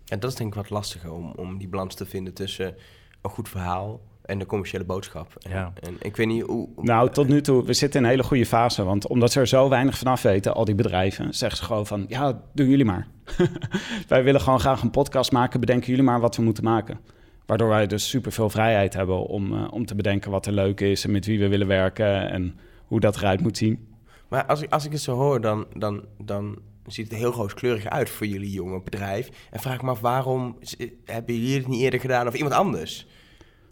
En 0.06 0.20
dat 0.20 0.30
is 0.30 0.36
denk 0.36 0.48
ik 0.48 0.54
wat 0.54 0.70
lastiger 0.70 1.12
om, 1.12 1.32
om 1.36 1.58
die 1.58 1.68
balans 1.68 1.94
te 1.94 2.06
vinden 2.06 2.32
tussen 2.32 2.74
een 3.22 3.30
goed 3.30 3.48
verhaal 3.48 4.00
en 4.22 4.38
de 4.38 4.46
commerciële 4.46 4.84
boodschap. 4.84 5.36
En, 5.42 5.50
Ja. 5.50 5.72
en 5.80 5.96
ik 6.00 6.16
weet 6.16 6.26
niet 6.26 6.42
hoe... 6.42 6.68
nou 6.76 7.10
tot 7.10 7.28
nu 7.28 7.40
toe, 7.40 7.64
we 7.64 7.72
zitten 7.72 7.98
in 8.00 8.04
een 8.04 8.10
hele 8.12 8.22
goede 8.22 8.46
fase. 8.46 8.84
Want 8.84 9.06
omdat 9.06 9.32
ze 9.32 9.40
er 9.40 9.46
zo 9.48 9.68
weinig 9.68 9.98
vanaf 9.98 10.22
weten, 10.22 10.54
al 10.54 10.64
die 10.64 10.74
bedrijven, 10.74 11.34
zeggen 11.34 11.58
ze 11.58 11.64
gewoon 11.64 11.86
van, 11.86 12.04
ja, 12.08 12.42
doen 12.52 12.68
jullie 12.68 12.84
maar. 12.84 13.06
wij 14.08 14.24
willen 14.24 14.40
gewoon 14.40 14.60
graag 14.60 14.82
een 14.82 14.90
podcast 14.90 15.32
maken, 15.32 15.60
bedenken 15.60 15.88
jullie 15.88 16.04
maar 16.04 16.20
wat 16.20 16.36
we 16.36 16.42
moeten 16.42 16.64
maken. 16.64 16.98
Waardoor 17.46 17.68
wij 17.68 17.86
dus 17.86 18.08
super 18.08 18.32
veel 18.32 18.50
vrijheid 18.50 18.94
hebben 18.94 19.26
om, 19.26 19.52
eh, 19.52 19.72
om 19.72 19.86
te 19.86 19.94
bedenken 19.94 20.30
wat 20.30 20.46
er 20.46 20.52
leuk 20.52 20.80
is 20.80 21.04
en 21.04 21.10
met 21.10 21.26
wie 21.26 21.38
we 21.38 21.48
willen 21.48 21.66
werken 21.66 22.30
en 22.30 22.58
hoe 22.86 23.00
dat 23.00 23.16
eruit 23.16 23.40
moet 23.40 23.56
zien. 23.56 23.86
Maar 24.32 24.46
als 24.46 24.62
ik, 24.62 24.72
als 24.72 24.84
ik 24.84 24.92
het 24.92 25.00
zo 25.00 25.14
hoor, 25.14 25.40
dan, 25.40 25.66
dan, 25.76 26.04
dan 26.18 26.58
ziet 26.86 27.08
het 27.08 27.18
heel 27.18 27.32
rooskleurig 27.32 27.86
uit 27.86 28.10
voor 28.10 28.26
jullie 28.26 28.50
jonge 28.50 28.82
bedrijf. 28.82 29.28
En 29.50 29.60
vraag 29.60 29.74
ik 29.74 29.82
me 29.82 29.90
af, 29.90 30.00
waarom 30.00 30.58
hebben 31.04 31.34
jullie 31.34 31.56
het 31.56 31.66
niet 31.66 31.80
eerder 31.80 32.00
gedaan 32.00 32.26
of 32.26 32.34
iemand 32.34 32.54
anders? 32.54 33.06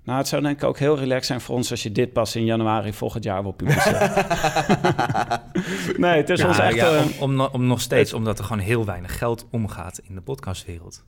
Nou, 0.05 0.19
het 0.19 0.29
zou 0.29 0.43
denk 0.43 0.57
ik 0.57 0.65
ook 0.65 0.79
heel 0.79 0.99
relaxed 0.99 1.27
zijn 1.27 1.41
voor 1.41 1.55
ons 1.55 1.71
als 1.71 1.83
je 1.83 1.93
dit 1.93 2.13
pas 2.13 2.37
in 2.37 2.45
januari 2.45 2.93
volgend 2.93 3.25
jaar 3.25 3.43
wil 3.43 3.53
publiceren. 3.53 4.27
nee, 6.05 6.17
het 6.17 6.31
is 6.31 6.45
ons 6.45 6.59
echt... 6.59 6.75
ja, 6.75 6.97
eh, 6.97 7.23
om, 7.23 7.41
om 7.41 7.67
nog 7.67 7.81
steeds, 7.81 8.13
omdat 8.13 8.39
er 8.39 8.45
gewoon 8.45 8.63
heel 8.63 8.85
weinig 8.85 9.19
geld 9.19 9.47
omgaat 9.51 9.99
in 9.99 10.15
de 10.15 10.21
podcastwereld. 10.21 11.05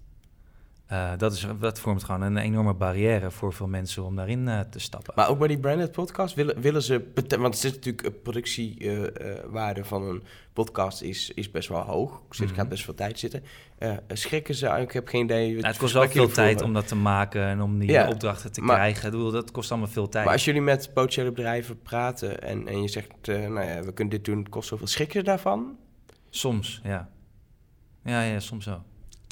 Eh, 0.92 1.10
dat, 1.16 1.32
is, 1.32 1.46
dat 1.60 1.78
vormt 1.80 2.04
gewoon 2.04 2.22
een 2.22 2.36
enorme 2.36 2.74
barrière 2.74 3.30
voor 3.30 3.52
veel 3.52 3.66
mensen 3.68 4.04
om 4.04 4.16
daarin 4.16 4.48
eh, 4.48 4.60
te 4.60 4.78
stappen. 4.78 5.12
Maar 5.16 5.28
ook 5.28 5.38
bij 5.38 5.48
die 5.48 5.58
branded 5.58 5.92
podcast 5.92 6.34
willen, 6.34 6.60
willen 6.60 6.82
ze... 6.82 7.04
Want 7.14 7.54
het 7.54 7.64
is 7.64 7.72
natuurlijk 7.72 8.06
een 8.06 8.22
productiewaarde 8.22 9.84
van 9.84 10.02
een 10.02 10.22
podcast 10.52 11.02
is, 11.02 11.30
is 11.30 11.50
best 11.50 11.68
wel 11.68 11.80
hoog. 11.80 12.12
Er 12.28 12.34
zit, 12.34 12.46
Mhm. 12.46 12.56
gaat 12.56 12.68
best 12.68 12.84
veel 12.84 12.94
tijd 12.94 13.18
zitten. 13.18 13.42
Eh, 13.78 13.92
schrikken 14.08 14.54
ze? 14.54 14.66
Ik 14.66 14.92
heb 14.92 15.08
geen 15.08 15.24
idee. 15.24 15.52
Nou, 15.54 15.66
het 15.66 15.76
kost 15.76 15.92
wel 15.92 16.08
veel 16.08 16.28
tijd 16.28 16.62
om 16.62 16.72
dat 16.72 16.88
te 16.88 16.96
maken 16.96 17.42
en 17.42 17.60
om 17.62 17.78
die 17.78 17.90
Ja, 17.90 18.08
opdrachten 18.08 18.52
te 18.52 18.60
maar- 18.60 18.76
krijgen. 18.76 19.04
Ik 19.06 19.10
bedoel, 19.10 19.30
dat 19.30 19.50
kost 19.50 19.70
allemaal 19.70 19.88
veel 19.88 20.08
tijd. 20.08 20.24
Maar 20.24 20.32
als 20.34 20.44
jullie 20.44 20.60
met 20.60 20.90
potentiële 20.94 21.30
bedrijven 21.32 21.82
praten 21.82 22.42
en, 22.42 22.68
en 22.68 22.82
je 22.82 22.88
zegt... 22.88 23.08
eh, 23.28 23.36
nou 23.48 23.66
ja, 23.66 23.82
we 23.82 23.92
kunnen 23.92 24.14
dit 24.14 24.24
doen, 24.24 24.38
het 24.38 24.48
kost 24.48 24.68
zoveel. 24.68 24.86
Schrikken 24.86 25.18
ze 25.20 25.24
daarvan? 25.26 25.76
Soms, 26.30 26.80
ja. 26.84 27.08
Ja, 28.04 28.22
ja, 28.22 28.40
soms 28.40 28.64
wel. 28.66 28.82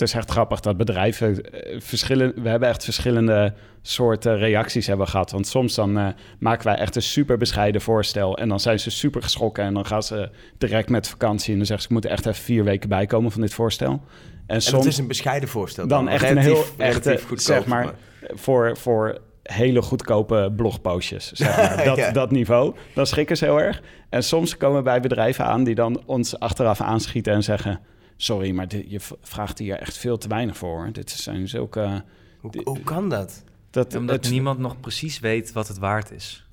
Het 0.00 0.08
is 0.08 0.14
echt 0.14 0.30
grappig 0.30 0.60
dat 0.60 0.76
bedrijven 0.76 1.52
eh, 1.52 1.80
verschillen. 1.80 2.42
We 2.42 2.48
hebben 2.48 2.68
echt 2.68 2.84
verschillende 2.84 3.54
soorten 3.82 4.38
reacties 4.38 4.86
hebben 4.86 5.08
gehad. 5.08 5.30
Want 5.30 5.46
soms 5.46 5.74
dan 5.74 5.98
eh, 5.98 6.06
maken 6.38 6.64
wij 6.64 6.74
echt 6.76 6.96
een 6.96 7.02
super 7.02 7.36
bescheiden 7.36 7.80
voorstel. 7.80 8.38
En 8.38 8.48
dan 8.48 8.60
zijn 8.60 8.80
ze 8.80 8.90
super 8.90 9.22
geschrokken. 9.22 9.64
En 9.64 9.74
dan 9.74 9.86
gaan 9.86 10.02
ze 10.02 10.30
direct 10.58 10.88
met 10.88 11.08
vakantie. 11.08 11.50
En 11.52 11.56
dan 11.56 11.66
zeggen 11.66 11.88
ze: 11.88 11.94
Ik 11.94 12.02
moet 12.02 12.10
echt 12.12 12.26
even 12.26 12.42
vier 12.42 12.64
weken 12.64 12.88
bij 12.88 13.06
komen 13.06 13.30
van 13.30 13.40
dit 13.40 13.54
voorstel. 13.54 13.90
En 13.90 14.00
En 14.46 14.62
soms 14.62 14.84
dat 14.84 14.92
is 14.92 14.98
een 14.98 15.08
bescheiden 15.08 15.48
voorstel. 15.48 15.86
dan 15.86 16.08
echt 16.08 16.30
een 16.30 16.36
heel 16.36 16.64
echte, 16.76 17.08
relatief 17.08 17.20
goedkoop, 17.28 17.38
zeg 17.56 17.66
maar, 17.66 17.94
voor, 18.34 18.76
voor 18.76 19.18
hele 19.42 19.82
goedkope 19.82 20.52
blogpostjes. 20.56 21.32
Zeg 21.32 21.56
maar. 21.56 21.84
dat, 21.84 21.96
Ja. 21.96 22.10
dat 22.10 22.30
niveau. 22.30 22.74
Dan 22.94 23.06
schrikken 23.06 23.36
ze 23.36 23.44
heel 23.44 23.60
erg. 23.60 23.82
En 24.08 24.22
soms 24.22 24.56
komen 24.56 24.76
we 24.76 24.82
bij 24.82 25.00
bedrijven 25.00 25.44
aan 25.44 25.64
die 25.64 25.74
dan 25.74 26.02
ons 26.06 26.38
achteraf 26.38 26.80
aanschieten 26.80 27.32
en 27.32 27.42
zeggen: 27.42 27.80
Sorry, 28.22 28.50
maar 28.50 28.68
dit, 28.68 28.90
je 28.90 29.00
vraagt 29.20 29.58
hier 29.58 29.76
echt 29.76 29.96
veel 29.98 30.18
te 30.18 30.28
weinig 30.28 30.56
voor. 30.56 30.88
Dit 30.92 31.10
zijn 31.10 31.48
zulke. 31.48 32.04
Hoe, 32.40 32.60
hoe 32.64 32.80
kan 32.80 33.08
dat? 33.08 33.44
Dat, 33.70 33.94
Omdat 33.94 34.16
het- 34.24 34.30
niemand 34.32 34.58
nog 34.58 34.80
precies 34.80 35.18
weet 35.18 35.52
wat 35.52 35.68
het 35.68 35.78
waard 35.78 36.10
is. 36.10 36.46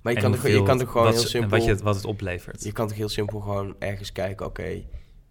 Maar 0.00 0.12
je 0.12 0.18
En 0.18 0.24
kan, 0.24 0.34
toch, 0.40 0.46
je 0.50 0.62
kan 0.62 0.78
toch 0.78 0.90
gewoon 0.90 1.06
wat 1.06 1.14
heel 1.14 1.22
simpel... 1.24 1.58
En 1.58 1.66
wat, 1.66 1.76
je, 1.78 1.84
wat 1.84 1.94
het 1.94 2.04
oplevert. 2.04 2.64
Je 2.64 2.72
kan 2.72 2.88
toch 2.88 2.96
heel 2.96 3.08
simpel 3.08 3.40
gewoon 3.40 3.74
ergens 3.78 4.12
kijken, 4.12 4.46
oké, 4.46 4.82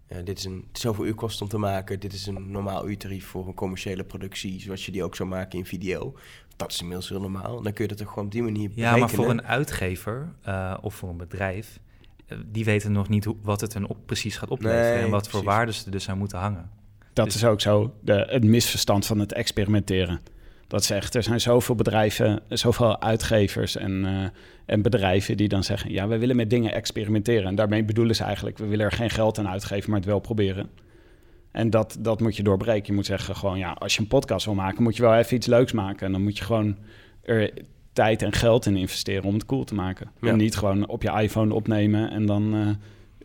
eh, 0.06 0.18
dit 0.24 0.38
is 0.38 0.44
een 0.44 0.68
zoveel 0.72 1.06
uur 1.06 1.14
kost 1.14 1.42
om 1.42 1.48
te 1.48 1.58
maken, 1.58 2.00
dit 2.00 2.12
is 2.12 2.26
een 2.26 2.50
normaal 2.50 2.88
uurtarief 2.88 3.26
voor 3.26 3.46
een 3.46 3.54
commerciële 3.54 4.04
productie, 4.04 4.60
zoals 4.60 4.86
je 4.86 4.92
die 4.92 5.04
ook 5.04 5.16
zou 5.16 5.28
maken 5.28 5.58
in 5.58 5.66
video. 5.66 6.14
Dat 6.56 6.72
is 6.72 6.78
inmiddels 6.80 7.08
heel 7.08 7.20
normaal. 7.20 7.62
Dan 7.62 7.72
kun 7.72 7.82
je 7.82 7.88
dat 7.88 7.98
toch 7.98 8.08
gewoon 8.08 8.24
op 8.24 8.30
die 8.30 8.42
manier 8.42 8.70
Ja, 8.74 8.82
maar 8.90 8.94
berekenen. 8.94 9.24
voor 9.24 9.30
een 9.34 9.42
uitgever 9.46 10.32
eh, 10.42 10.76
of 10.80 10.94
voor 10.94 11.08
een 11.08 11.16
bedrijf, 11.16 11.78
die 12.46 12.64
weten 12.64 12.92
nog 12.92 13.08
niet 13.08 13.24
hoe, 13.24 13.36
wat 13.42 13.60
het 13.60 13.74
hun 13.74 13.86
op, 13.86 13.96
precies 14.06 14.36
gaat 14.36 14.50
opleveren 14.50 14.94
Nee, 14.94 15.04
en 15.04 15.10
wat 15.10 15.28
voor 15.28 15.42
waarden 15.42 15.74
ze 15.74 15.84
er 15.84 15.90
dus 15.90 16.08
aan 16.08 16.18
moeten 16.18 16.38
hangen. 16.38 16.70
dat 17.12 17.24
dus- 17.24 17.34
is 17.34 17.44
ook 17.44 17.60
zo 17.60 17.94
de, 18.00 18.26
het 18.28 18.44
misverstand 18.44 19.06
van 19.06 19.18
het 19.18 19.32
experimenteren. 19.32 20.20
Dat 20.66 20.84
zegt, 20.84 21.14
er 21.14 21.22
zijn 21.22 21.40
zoveel 21.40 21.74
bedrijven, 21.74 22.40
zoveel 22.48 23.00
uitgevers 23.00 23.76
en, 23.76 24.04
eh, 24.04 24.28
en 24.66 24.82
bedrijven 24.82 25.36
die 25.36 25.48
dan 25.48 25.64
zeggen: 25.64 25.92
Ja, 25.92 26.08
we 26.08 26.18
willen 26.18 26.36
met 26.36 26.50
dingen 26.50 26.72
experimenteren. 26.72 27.46
En 27.46 27.54
daarmee 27.54 27.84
bedoelen 27.84 28.16
ze 28.16 28.24
eigenlijk: 28.24 28.58
we 28.58 28.66
willen 28.66 28.84
er 28.84 28.92
geen 28.92 29.10
geld 29.10 29.38
aan 29.38 29.48
uitgeven, 29.48 29.90
maar 29.90 29.98
het 29.98 30.08
wel 30.08 30.18
proberen. 30.18 30.70
En 31.50 31.70
dat, 31.70 31.96
dat 32.00 32.20
moet 32.20 32.36
je 32.36 32.42
doorbreken. 32.42 32.86
Je 32.86 32.92
moet 32.92 33.06
zeggen: 33.06 33.36
gewoon 33.36 33.58
ja, 33.58 33.70
als 33.72 33.94
je 33.94 34.00
een 34.00 34.06
podcast 34.06 34.44
wil 34.44 34.54
maken, 34.54 34.82
moet 34.82 34.96
je 34.96 35.02
wel 35.02 35.14
even 35.14 35.36
iets 35.36 35.46
leuks 35.46 35.72
maken. 35.72 36.06
En 36.06 36.12
dan 36.12 36.22
moet 36.22 36.38
je 36.38 36.44
gewoon 36.44 36.76
er 37.22 37.52
tijd 37.96 38.22
en 38.22 38.32
geld 38.32 38.66
in 38.66 38.76
investeren 38.76 39.24
om 39.24 39.34
het 39.34 39.46
cool 39.46 39.64
te 39.64 39.74
maken. 39.74 40.10
Ja. 40.20 40.28
En 40.28 40.36
niet 40.36 40.56
gewoon 40.56 40.88
op 40.88 41.02
je 41.02 41.10
iPhone 41.10 41.54
opnemen 41.54 42.10
en 42.10 42.26
dan 42.26 42.76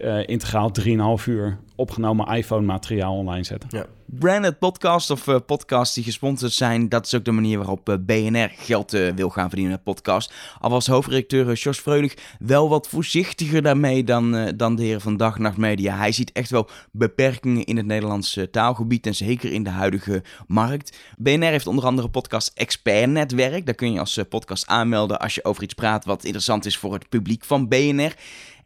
eh, 0.01 0.27
integraal 0.27 0.71
3,5 0.71 1.25
uur 1.27 1.57
opgenomen 1.75 2.35
iPhone-materiaal 2.35 3.17
online 3.17 3.43
zetten. 3.43 3.69
Ja. 3.71 3.85
Branded 4.05 4.59
podcast 4.59 5.09
of 5.09 5.27
eh, 5.27 5.35
podcasts 5.45 5.95
die 5.95 6.03
gesponsord 6.03 6.51
zijn, 6.51 6.89
dat 6.89 7.05
is 7.05 7.15
ook 7.15 7.25
de 7.25 7.31
manier 7.31 7.57
waarop 7.57 7.89
eh, 7.89 7.95
BNR 7.99 8.51
geld 8.57 8.91
wil 8.91 9.29
gaan 9.29 9.47
verdienen 9.47 9.73
met 9.73 9.83
podcast. 9.83 10.33
Al 10.59 10.69
was 10.69 10.87
hoofdredacteur 10.87 11.53
Jos 11.53 11.79
Vreunig 11.79 12.13
wel 12.39 12.69
wat 12.69 12.87
voorzichtiger 12.87 13.61
daarmee 13.61 14.03
dan, 14.03 14.53
dan 14.55 14.75
de 14.75 14.83
heren 14.83 15.01
van 15.01 15.17
Dag 15.17 15.37
Nacht 15.37 15.57
Media. 15.57 15.97
Hij 15.97 16.11
ziet 16.11 16.31
echt 16.31 16.49
wel 16.49 16.69
beperkingen 16.91 17.63
in 17.63 17.77
het 17.77 17.85
Nederlandse 17.85 18.49
taalgebied 18.49 19.05
en 19.05 19.15
zeker 19.15 19.51
in 19.51 19.63
de 19.63 19.69
huidige 19.69 20.23
markt. 20.47 20.97
BNR 21.17 21.43
heeft 21.45 21.67
onder 21.67 21.85
andere 21.85 22.09
podcast 22.09 22.51
Expert 22.53 23.09
Netwerk. 23.09 23.65
Daar 23.65 23.75
kun 23.75 23.93
je 23.93 23.99
als 23.99 24.19
podcast 24.29 24.67
aanmelden 24.67 25.19
als 25.19 25.35
je 25.35 25.43
over 25.43 25.63
iets 25.63 25.73
praat 25.73 26.05
wat 26.05 26.23
interessant 26.23 26.65
is 26.65 26.77
voor 26.77 26.93
het 26.93 27.09
publiek 27.09 27.43
van 27.43 27.67
BNR. 27.67 28.13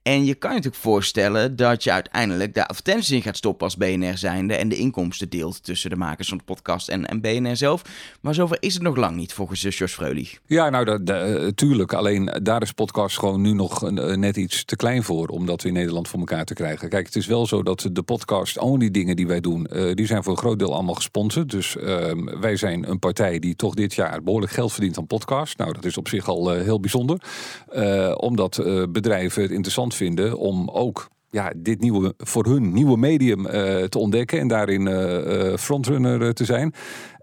En 0.05 0.25
je 0.25 0.35
kan 0.35 0.49
je 0.49 0.55
natuurlijk 0.55 0.83
voorstellen 0.83 1.55
dat 1.55 1.83
je 1.83 1.91
uiteindelijk 1.91 2.53
de 2.53 2.67
advertenties 2.67 3.11
in 3.11 3.21
gaat 3.21 3.37
stoppen 3.37 3.65
als 3.65 3.77
BNR 3.77 4.17
zijnde 4.17 4.55
en 4.55 4.69
de 4.69 4.77
inkomsten 4.77 5.29
deelt 5.29 5.63
tussen 5.63 5.89
de 5.89 5.95
makers 5.95 6.27
van 6.27 6.37
de 6.37 6.43
podcast 6.43 6.89
en, 6.89 7.05
en 7.05 7.21
BNR 7.21 7.55
zelf. 7.55 7.81
Maar 8.21 8.33
zover 8.33 8.57
is 8.59 8.73
het 8.73 8.83
nog 8.83 8.95
lang 8.95 9.15
niet 9.15 9.33
volgens 9.33 9.63
eh, 9.63 9.71
Jos 9.71 9.93
Freulich. 9.93 10.39
Ja, 10.45 10.69
nou, 10.69 10.85
dat, 10.85 11.09
eh, 11.09 11.47
tuurlijk. 11.47 11.93
Alleen 11.93 12.39
daar 12.43 12.61
is 12.61 12.71
podcast 12.71 13.19
gewoon 13.19 13.41
nu 13.41 13.53
nog 13.53 13.83
eh, 13.83 14.15
net 14.15 14.37
iets 14.37 14.65
te 14.65 14.75
klein 14.75 15.03
voor 15.03 15.27
om 15.27 15.45
dat 15.45 15.63
in 15.63 15.73
Nederland 15.73 16.07
voor 16.07 16.19
elkaar 16.19 16.45
te 16.45 16.53
krijgen. 16.53 16.89
Kijk, 16.89 17.05
het 17.05 17.15
is 17.15 17.25
wel 17.25 17.47
zo 17.47 17.63
dat 17.63 17.89
de 17.91 18.03
podcast-only 18.03 18.91
dingen 18.91 19.15
die 19.15 19.27
wij 19.27 19.41
doen, 19.41 19.65
eh, 19.65 19.93
die 19.93 20.05
zijn 20.05 20.23
voor 20.23 20.31
een 20.31 20.39
groot 20.39 20.59
deel 20.59 20.73
allemaal 20.73 20.95
gesponsord. 20.95 21.49
Dus 21.49 21.77
ehm, 21.77 22.39
wij 22.39 22.55
zijn 22.55 22.89
een 22.89 22.99
partij 22.99 23.39
die 23.39 23.55
toch 23.55 23.73
dit 23.73 23.93
jaar 23.93 24.23
behoorlijk 24.23 24.51
geld 24.51 24.71
verdient 24.71 24.97
aan 24.97 25.07
podcast. 25.07 25.57
Nou, 25.57 25.73
dat 25.73 25.85
is 25.85 25.97
op 25.97 26.07
zich 26.07 26.27
al 26.27 26.53
eh, 26.53 26.61
heel 26.61 26.79
bijzonder. 26.79 27.21
Eh, 27.69 28.13
omdat 28.15 28.57
eh, 28.57 28.83
bedrijven 28.89 29.41
het 29.41 29.51
interessant 29.51 29.94
vinden 29.95 30.37
om 30.37 30.69
ook 30.69 31.09
ja, 31.35 31.51
dit 31.55 31.81
nieuwe, 31.81 32.13
voor 32.17 32.45
hun 32.45 32.73
nieuwe 32.73 32.97
medium 32.97 33.45
eh, 33.45 33.83
te 33.83 33.97
ontdekken 33.97 34.39
en 34.39 34.47
daarin 34.47 34.87
eh, 34.87 35.51
eh, 35.51 35.57
frontrunner 35.57 36.33
te 36.33 36.45
zijn. 36.45 36.73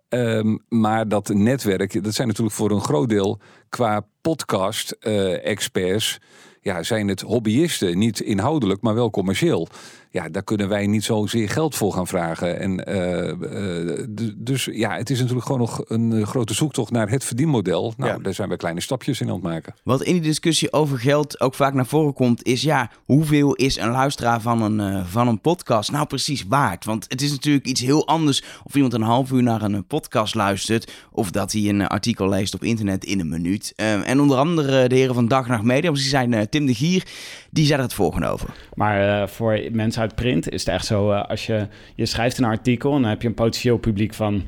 Ehm, 0.08 0.56
maar 0.68 1.08
dat 1.08 1.28
netwerk, 1.28 2.04
dat 2.04 2.14
zijn 2.14 2.28
natuurlijk 2.28 2.56
voor 2.56 2.70
een 2.70 2.80
groot 2.80 3.08
deel 3.08 3.40
qua 3.68 4.06
podcast-experts, 4.20 6.18
ja, 6.60 6.82
zijn 6.82 7.08
het 7.08 7.20
hobbyisten. 7.20 7.98
Niet 7.98 8.20
inhoudelijk, 8.20 8.80
maar 8.80 8.94
wel 8.94 9.10
commercieel. 9.10 9.68
Ja, 10.12 10.28
daar 10.28 10.42
kunnen 10.42 10.68
wij 10.68 10.86
niet 10.86 11.04
zozeer 11.04 11.48
geld 11.48 11.74
voor 11.74 11.92
gaan 11.92 12.06
vragen. 12.06 12.60
En, 12.60 12.86
eh, 12.86 13.28
eh, 13.30 14.06
dus 14.36 14.64
ja, 14.64 14.96
het 14.96 15.10
is 15.10 15.18
natuurlijk 15.18 15.46
gewoon 15.46 15.60
nog 15.60 15.84
een 15.86 16.12
eh, 16.12 16.26
grote 16.26 16.54
zoektocht 16.54 16.90
naar 16.90 17.10
het 17.10 17.24
verdienmodel. 17.24 17.94
Nou, 17.96 18.12
Ja. 18.12 18.18
daar 18.18 18.34
zijn 18.34 18.48
we 18.48 18.56
kleine 18.56 18.80
stapjes 18.80 19.20
in 19.20 19.26
aan 19.28 19.34
het 19.34 19.42
maken. 19.42 19.74
Wat 19.82 20.02
in 20.02 20.12
die 20.12 20.22
discussie 20.22 20.72
over 20.72 20.98
geld 20.98 21.40
ook 21.40 21.54
vaak 21.54 21.74
naar 21.74 21.86
voren 21.86 22.12
komt, 22.12 22.46
is 22.46 22.62
ja, 22.62 22.90
hoeveel 23.04 23.54
is 23.54 23.76
een 23.76 23.90
luisteraar 23.90 24.40
van 24.40 24.62
een, 24.62 25.06
van 25.06 25.28
een 25.28 25.40
podcast 25.40 25.90
nou 25.90 26.06
precies 26.06 26.44
waard? 26.48 26.84
Want 26.84 27.04
het 27.08 27.22
is 27.22 27.30
natuurlijk 27.30 27.66
iets 27.66 27.80
heel 27.80 28.06
anders 28.06 28.42
of 28.64 28.74
iemand 28.74 28.92
een 28.92 29.02
half 29.02 29.30
uur 29.30 29.42
naar 29.42 29.62
een 29.62 29.86
podcast 29.86 30.34
luistert, 30.34 30.92
of 31.12 31.30
dat 31.30 31.52
hij 31.52 31.68
een 31.68 31.86
artikel 31.86 32.28
leest 32.28 32.54
op 32.54 32.64
internet 32.64 33.04
in 33.04 33.20
een 33.20 33.28
minuut. 33.28 33.72
En 33.76 34.20
onder 34.20 34.36
andere 34.36 34.88
de 34.88 34.94
heren 34.94 35.14
van 35.14 35.28
Dag 35.28 35.48
Nacht 35.48 35.62
Media, 35.62 35.92
die 35.92 36.02
zijn 36.02 36.48
Tim 36.48 36.66
de 36.66 36.74
Gier, 36.74 37.06
die 37.50 37.66
zei 37.66 37.78
er 37.78 37.84
het 37.84 37.94
volgende 37.94 38.26
over. 38.26 38.48
Maar 38.74 39.22
eh, 39.22 39.28
voor 39.28 39.60
mensen 39.70 40.01
print 40.06 40.50
is 40.50 40.64
het 40.64 40.74
echt 40.74 40.86
zo, 40.86 41.10
eh, 41.12 41.24
als 41.24 41.46
je, 41.46 41.66
je 41.94 42.06
schrijft 42.06 42.38
een 42.38 42.44
artikel 42.44 42.94
en 42.94 43.00
dan 43.00 43.10
heb 43.10 43.22
je 43.22 43.28
een 43.28 43.34
potentieel 43.34 43.78
publiek 43.78 44.14
van, 44.14 44.42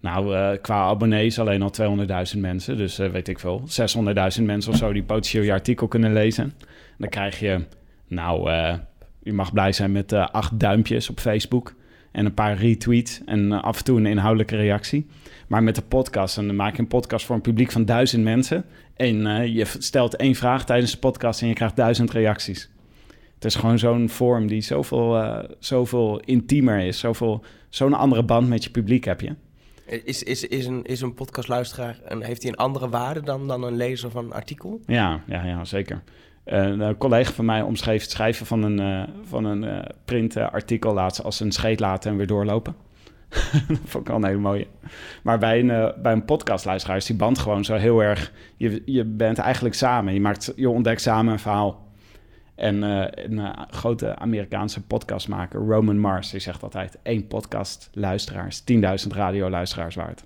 nou, 0.00 0.34
eh, 0.34 0.50
qua 0.62 0.76
abonnees 0.76 1.38
alleen 1.38 1.62
al 1.62 1.70
200.000 1.70 2.40
mensen. 2.40 2.76
Dus 2.76 2.98
eh, 2.98 3.10
weet 3.10 3.28
ik 3.28 3.38
veel, 3.38 3.62
600.000 3.66 4.44
mensen 4.46 4.72
of 4.72 4.78
zo 4.78 4.92
die 4.92 5.02
potentieel 5.02 5.44
je 5.44 5.52
artikel 5.52 5.88
kunnen 5.88 6.12
lezen. 6.12 6.44
En 6.44 6.96
dan 6.98 7.08
krijg 7.08 7.38
je, 7.38 7.64
nou, 8.08 8.50
je 9.22 9.32
mag 9.32 9.52
blij 9.52 9.72
zijn 9.72 9.92
met 9.92 10.12
acht 10.12 10.60
duimpjes 10.60 11.10
op 11.10 11.20
Facebook 11.20 11.74
en 12.12 12.24
een 12.24 12.34
paar 12.34 12.56
retweets 12.56 13.20
en 13.24 13.52
af 13.52 13.78
en 13.78 13.84
toe 13.84 13.98
een 13.98 14.06
inhoudelijke 14.06 14.56
reactie. 14.56 15.06
Maar 15.48 15.62
met 15.62 15.74
de 15.74 15.82
podcast, 15.82 16.38
en 16.38 16.46
dan 16.46 16.56
maak 16.56 16.76
je 16.76 16.82
een 16.82 16.88
podcast 16.88 17.26
voor 17.26 17.36
een 17.36 17.42
publiek 17.42 17.72
van 17.72 17.84
duizend 17.84 18.24
mensen. 18.24 18.64
En 18.96 19.16
je 19.52 19.64
stelt 19.78 20.16
één 20.16 20.34
vraag 20.34 20.64
tijdens 20.64 20.90
de 20.92 20.98
podcast 20.98 21.42
en 21.42 21.48
je 21.48 21.54
krijgt 21.54 21.76
duizend 21.76 22.10
reacties. 22.10 22.70
Het 23.36 23.44
is 23.44 23.54
gewoon 23.54 23.78
zo'n 23.78 24.08
vorm 24.08 24.46
die 24.46 24.60
zoveel, 24.60 25.16
eh, 25.16 25.38
zoveel 25.58 26.20
intiemer 26.20 26.78
is. 26.78 26.98
Zoveel, 26.98 27.44
zo'n 27.68 27.94
andere 27.94 28.22
band 28.22 28.48
met 28.48 28.64
je 28.64 28.70
publiek 28.70 29.04
heb 29.04 29.20
je. 29.20 29.34
Is, 30.04 30.22
is, 30.22 30.46
is, 30.46 30.66
een, 30.66 30.84
is 30.84 31.00
een 31.00 31.14
podcastluisteraar, 31.14 31.98
een, 32.04 32.22
heeft 32.22 32.42
hij 32.42 32.50
een 32.50 32.56
andere 32.56 32.88
waarde 32.88 33.20
dan, 33.20 33.48
dan 33.48 33.62
een 33.62 33.76
lezer 33.76 34.10
van 34.10 34.24
een 34.24 34.32
artikel? 34.32 34.80
Ja, 34.86 35.20
ja, 35.26 35.44
ja 35.44 35.64
zeker. 35.64 36.02
Eh, 36.44 36.64
een 36.64 36.96
collega 36.96 37.32
van 37.32 37.44
mij 37.44 37.62
omschreef 37.62 38.02
het 38.02 38.10
schrijven 38.10 38.46
van 38.46 38.62
een, 38.62 38.80
eh 38.80 39.14
van 39.24 39.44
een 39.44 39.64
eh 39.64 39.78
printartikel 40.04 40.94
laatst 40.94 41.22
als 41.22 41.40
een 41.40 41.52
scheet 41.52 41.80
laten 41.80 42.10
en 42.10 42.16
weer 42.16 42.26
doorlopen. 42.26 42.74
dat 43.68 43.78
vond 43.84 44.04
ik 44.04 44.06
wel 44.06 44.16
een 44.16 44.24
hele 44.24 44.38
mooie. 44.38 44.66
Maar 45.22 45.38
bij 45.38 45.60
een, 45.60 45.92
bij 46.02 46.12
een 46.12 46.24
podcastluisteraar 46.24 46.96
is 46.96 47.06
die 47.06 47.16
band 47.16 47.38
gewoon 47.38 47.64
zo 47.64 47.74
heel 47.74 48.02
erg... 48.02 48.32
Je, 48.56 48.82
je 48.84 49.04
bent 49.04 49.38
eigenlijk 49.38 49.74
samen. 49.74 50.14
Je, 50.14 50.20
maakt, 50.20 50.52
je 50.56 50.70
ontdekt 50.70 51.00
samen 51.00 51.32
een 51.32 51.38
verhaal. 51.38 51.85
En 52.56 52.82
eh, 52.82 53.24
een 53.24 53.38
eh, 53.38 53.62
grote 53.70 54.16
Amerikaanse 54.16 54.82
podcastmaker, 54.82 55.60
Roman 55.60 55.98
Mars, 55.98 56.30
die 56.30 56.40
zegt 56.40 56.62
altijd... 56.62 56.98
één 57.02 57.26
podcast 57.26 57.90
luisteraars, 57.92 58.60
10.000 58.60 58.76
radioluisteraars 59.08 59.94
waard. 59.94 60.24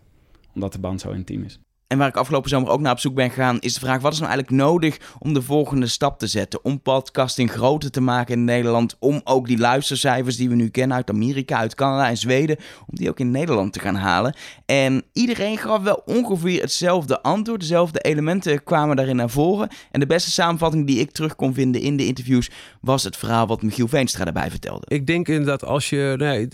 Omdat 0.54 0.72
de 0.72 0.78
band 0.78 1.00
zo 1.00 1.10
intiem 1.10 1.42
is. 1.42 1.60
En 1.90 1.98
waar 1.98 2.08
ik 2.08 2.16
afgelopen 2.16 2.50
zomer 2.50 2.70
ook 2.70 2.80
naar 2.80 2.92
op 2.92 2.98
zoek 2.98 3.14
ben 3.14 3.28
gegaan, 3.28 3.60
is 3.60 3.74
de 3.74 3.80
vraag: 3.80 4.00
wat 4.00 4.12
is 4.12 4.18
nou 4.18 4.30
eigenlijk 4.30 4.62
nodig 4.62 4.98
om 5.18 5.34
de 5.34 5.42
volgende 5.42 5.86
stap 5.86 6.18
te 6.18 6.26
zetten? 6.26 6.64
Om 6.64 6.80
podcasting 6.80 7.50
groter 7.50 7.90
te 7.90 8.00
maken 8.00 8.34
in 8.34 8.44
Nederland. 8.44 8.96
Om 8.98 9.20
ook 9.24 9.46
die 9.46 9.58
luistercijfers 9.58 10.36
die 10.36 10.48
we 10.48 10.54
nu 10.54 10.68
kennen 10.68 10.96
uit 10.96 11.10
Amerika, 11.10 11.56
uit 11.56 11.74
Canada 11.74 12.08
en 12.08 12.16
Zweden, 12.16 12.56
om 12.86 12.96
die 12.96 13.08
ook 13.08 13.20
in 13.20 13.30
Nederland 13.30 13.72
te 13.72 13.80
gaan 13.80 13.94
halen. 13.94 14.34
En 14.66 15.04
iedereen 15.12 15.58
gaf 15.58 15.82
wel 15.82 16.02
ongeveer 16.04 16.60
hetzelfde 16.60 17.22
antwoord. 17.22 17.60
Dezelfde 17.60 18.00
elementen 18.00 18.64
kwamen 18.64 18.96
daarin 18.96 19.16
naar 19.16 19.30
voren. 19.30 19.68
En 19.90 20.00
de 20.00 20.06
beste 20.06 20.30
samenvatting 20.30 20.86
die 20.86 20.98
ik 20.98 21.10
terug 21.10 21.36
kon 21.36 21.54
vinden 21.54 21.80
in 21.80 21.96
de 21.96 22.06
interviews 22.06 22.50
was 22.80 23.02
het 23.02 23.16
verhaal 23.16 23.46
wat 23.46 23.62
Michiel 23.62 23.88
Veenstra 23.88 24.24
daarbij 24.24 24.50
vertelde. 24.50 24.86
Ik 24.88 25.06
denk 25.06 25.28
inderdaad 25.28 25.64
als 25.64 25.90
je... 25.90 26.14
Nee, 26.18 26.46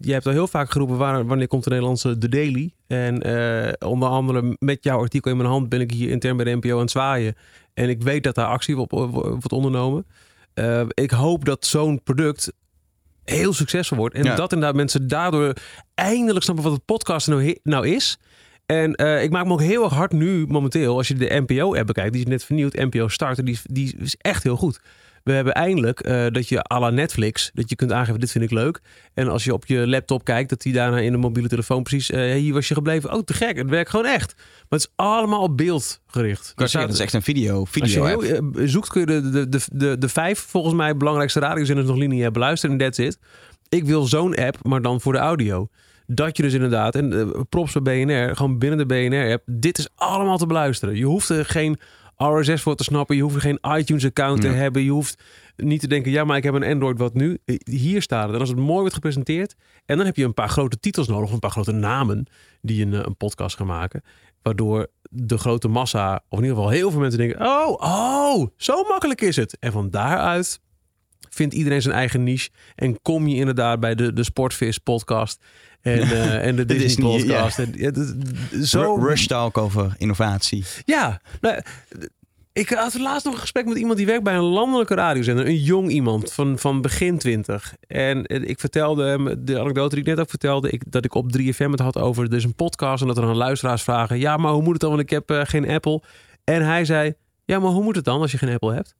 je 0.00 0.12
hebt 0.12 0.26
al 0.26 0.32
heel 0.32 0.48
vaak 0.48 0.70
geroepen 0.70 1.26
wanneer 1.26 1.48
komt 1.48 1.64
de 1.64 1.70
Nederlandse 1.70 2.18
The 2.18 2.28
Daily. 2.28 2.75
En 2.86 3.22
eh, 3.22 3.88
onder 3.88 4.08
andere 4.08 4.56
met 4.58 4.84
jouw 4.84 4.98
artikel 5.00 5.30
in 5.30 5.36
mijn 5.36 5.48
hand 5.48 5.68
ben 5.68 5.80
ik 5.80 5.90
hier 5.90 6.10
intern 6.10 6.36
bij 6.36 6.44
de 6.44 6.54
NPO 6.56 6.72
aan 6.74 6.78
het 6.80 6.90
zwaaien. 6.90 7.34
En 7.74 7.88
ik 7.88 8.02
weet 8.02 8.22
dat 8.22 8.34
daar 8.34 8.46
actie 8.46 8.78
op, 8.78 8.92
op- 8.92 9.10
wordt 9.12 9.52
ondernomen. 9.52 10.06
Eh, 10.54 10.82
ik 10.88 11.10
hoop 11.10 11.44
dat 11.44 11.66
zo'n 11.66 12.02
product 12.02 12.52
heel 13.24 13.52
succesvol 13.52 13.96
wordt. 13.98 14.14
En 14.14 14.24
Ja. 14.24 14.34
dat 14.34 14.52
inderdaad 14.52 14.76
mensen 14.76 15.08
daardoor 15.08 15.52
eindelijk 15.94 16.44
snappen 16.44 16.64
wat 16.64 16.72
het 16.74 16.84
podcast 16.84 17.26
nou, 17.28 17.56
nou 17.62 17.88
is. 17.88 18.18
En 18.66 18.94
eh, 18.94 19.22
ik 19.22 19.30
maak 19.30 19.46
me 19.46 19.52
ook 19.52 19.60
heel 19.60 19.84
erg 19.84 19.92
hard 19.92 20.12
nu 20.12 20.46
momenteel, 20.46 20.96
als 20.96 21.08
je 21.08 21.14
de 21.14 21.42
NPO-app 21.46 21.86
bekijkt, 21.86 22.12
die 22.12 22.22
is 22.22 22.28
net 22.30 22.44
vernieuwd, 22.44 22.72
NPO 22.74 23.08
Starter, 23.08 23.44
die, 23.44 23.58
die 23.62 23.96
is 23.98 24.16
echt 24.18 24.42
heel 24.42 24.56
goed. 24.56 24.80
We 25.26 25.32
hebben 25.32 25.54
eindelijk 25.54 26.00
eh, 26.00 26.26
dat 26.30 26.48
je 26.48 26.72
à 26.72 26.80
la 26.80 26.90
Netflix, 26.90 27.50
dat 27.54 27.68
je 27.68 27.76
kunt 27.76 27.92
aangeven, 27.92 28.20
dit 28.20 28.30
vind 28.30 28.44
ik 28.44 28.50
leuk. 28.50 28.80
En 29.14 29.28
als 29.28 29.44
je 29.44 29.52
op 29.52 29.66
je 29.66 29.88
laptop 29.88 30.24
kijkt, 30.24 30.48
dat 30.48 30.62
die 30.62 30.72
daarna 30.72 30.98
in 30.98 31.12
de 31.12 31.18
mobiele 31.18 31.48
telefoon 31.48 31.82
precies, 31.82 32.10
eh, 32.10 32.34
hier 32.34 32.52
was 32.52 32.68
je 32.68 32.74
gebleven. 32.74 33.12
Oh, 33.12 33.22
te 33.22 33.32
gek, 33.32 33.56
het 33.56 33.70
werkt 33.70 33.90
gewoon 33.90 34.06
echt. 34.06 34.34
Maar 34.36 34.64
het 34.68 34.80
is 34.80 34.92
allemaal 34.96 35.42
op 35.42 35.56
beeld 35.56 36.00
gericht. 36.06 36.52
Ik 36.56 36.72
dat 36.72 36.92
is 36.92 37.00
echt 37.00 37.12
een 37.12 37.22
video. 37.22 37.58
Als 37.58 37.70
je 37.72 37.80
video 37.80 38.04
heel, 38.04 38.22
eh, 38.22 38.40
zoekt 38.64 38.88
kun 38.88 39.00
je 39.00 39.06
de, 39.06 39.30
de, 39.30 39.48
de, 39.48 39.60
de, 39.72 39.98
de 39.98 40.08
vijf 40.08 40.38
volgens 40.38 40.74
mij 40.74 40.96
belangrijkste 40.96 41.40
radiozenders 41.40 41.88
nog 41.88 41.96
lineair 41.96 42.30
beluisteren 42.30 42.78
en 42.78 42.84
that's 42.84 42.98
it. 42.98 43.18
Ik 43.68 43.84
wil 43.84 44.02
zo'n 44.02 44.34
app, 44.34 44.58
maar 44.62 44.82
dan 44.82 45.00
voor 45.00 45.12
de 45.12 45.18
audio. 45.18 45.68
Dat 46.06 46.36
je 46.36 46.42
dus 46.42 46.52
inderdaad, 46.52 46.94
en 46.94 47.32
props 47.48 47.72
bij 47.72 48.04
BNR, 48.04 48.36
gewoon 48.36 48.58
binnen 48.58 48.78
de 48.78 48.86
BNR-app, 48.86 49.42
dit 49.46 49.78
is 49.78 49.88
allemaal 49.94 50.38
te 50.38 50.46
beluisteren. 50.46 50.96
Je 50.96 51.04
hoeft 51.04 51.28
er 51.28 51.44
geen 51.44 51.78
RSS 52.16 52.62
voor 52.62 52.74
te 52.76 52.84
snappen, 52.84 53.16
je 53.16 53.22
hoeft 53.22 53.36
geen 53.40 53.58
iTunes-account 53.76 54.40
te 54.40 54.48
Ja. 54.48 54.52
hebben, 54.54 54.82
je 54.82 54.90
hoeft 54.90 55.22
niet 55.56 55.80
te 55.80 55.86
denken, 55.88 56.10
ja, 56.10 56.24
maar 56.24 56.36
ik 56.36 56.42
heb 56.42 56.54
een 56.54 56.64
Android, 56.64 56.98
wat 56.98 57.14
nu? 57.14 57.38
Hier 57.64 58.02
staat 58.02 58.24
het. 58.24 58.34
En 58.34 58.40
als 58.40 58.48
het 58.48 58.58
mooi 58.58 58.78
wordt 58.80 58.94
gepresenteerd, 58.94 59.54
en 59.86 59.96
dan 59.96 60.06
heb 60.06 60.16
je 60.16 60.24
een 60.24 60.34
paar 60.34 60.48
grote 60.48 60.78
titels 60.80 61.08
nodig, 61.08 61.30
een 61.30 61.38
paar 61.38 61.50
grote 61.50 61.72
namen, 61.72 62.26
die 62.60 62.84
een, 62.86 62.94
eh, 62.94 63.00
een 63.02 63.16
podcast 63.16 63.56
gaan 63.56 63.66
maken. 63.66 64.02
Waardoor 64.42 64.86
de 65.10 65.38
grote 65.38 65.68
massa, 65.68 66.14
of 66.28 66.38
in 66.38 66.44
ieder 66.44 66.56
geval 66.56 66.70
heel 66.72 66.90
veel 66.90 67.00
mensen 67.00 67.18
denken: 67.18 67.46
oh, 67.46 67.70
oh, 67.80 68.46
zo 68.56 68.82
makkelijk 68.82 69.20
is 69.20 69.36
het. 69.36 69.58
En 69.58 69.72
van 69.72 69.90
daaruit 69.90 70.60
vindt 71.36 71.54
iedereen 71.54 71.82
zijn 71.82 71.94
eigen 71.94 72.22
niche. 72.22 72.50
En 72.74 73.02
kom 73.02 73.26
je 73.28 73.36
inderdaad 73.36 73.80
bij 73.80 73.94
de, 73.94 74.12
de 74.12 74.24
Sportvis 74.24 74.78
podcast 74.78 75.44
en, 75.80 76.00
eh, 76.10 76.46
en 76.46 76.56
de 76.56 76.64
Disney, 76.64 77.10
ja. 77.10 77.18
podcast. 77.18 77.58
En, 77.58 77.72
ja, 77.76 77.92
zo, 78.64 78.94
Rush 78.94 79.26
Talk 79.26 79.58
over 79.58 79.94
innovatie. 79.98 80.64
ja, 80.84 81.20
nou, 81.40 81.60
ik 82.56 82.68
had 82.68 82.98
laatst 82.98 83.24
nog 83.24 83.34
een 83.34 83.40
gesprek 83.40 83.66
met 83.66 83.76
iemand 83.76 83.96
die 83.96 84.06
werkt 84.06 84.22
bij 84.22 84.34
een 84.34 84.42
landelijke 84.42 84.94
radiozender. 84.94 85.46
Een 85.46 85.62
jong 85.62 85.90
iemand 85.90 86.32
van, 86.32 86.58
van 86.58 86.80
begin 86.80 87.18
twintig. 87.18 87.74
En 87.86 88.26
eh, 88.26 88.48
ik 88.48 88.60
vertelde 88.60 89.04
hem 89.04 89.44
de 89.44 89.60
anekdote 89.60 89.94
die 89.94 90.04
ik 90.04 90.10
net 90.10 90.20
ook 90.20 90.30
vertelde. 90.30 90.70
Ik, 90.70 90.82
dat 90.92 91.04
ik 91.04 91.14
op 91.14 91.38
3FM 91.38 91.70
het 91.70 91.80
had 91.80 91.98
over, 91.98 92.24
er 92.24 92.34
is 92.34 92.44
een 92.44 92.54
podcast. 92.54 93.00
En 93.00 93.06
dat 93.06 93.16
er 93.16 93.22
dan 93.22 93.36
luisteraars 93.36 93.82
vragen. 93.82 94.18
Ja, 94.18 94.36
maar 94.36 94.52
hoe 94.52 94.62
moet 94.62 94.72
het 94.72 94.80
dan? 94.80 94.90
Want 94.90 95.02
ik 95.02 95.10
heb 95.10 95.30
eh, 95.30 95.40
geen 95.44 95.68
Apple. 95.68 96.02
En 96.44 96.62
hij 96.62 96.84
zei, 96.84 97.14
ja, 97.44 97.58
maar 97.58 97.70
hoe 97.70 97.82
moet 97.82 97.96
het 97.96 98.04
dan 98.04 98.20
als 98.20 98.32
je 98.32 98.38
geen 98.38 98.52
Apple 98.52 98.74
hebt? 98.74 98.94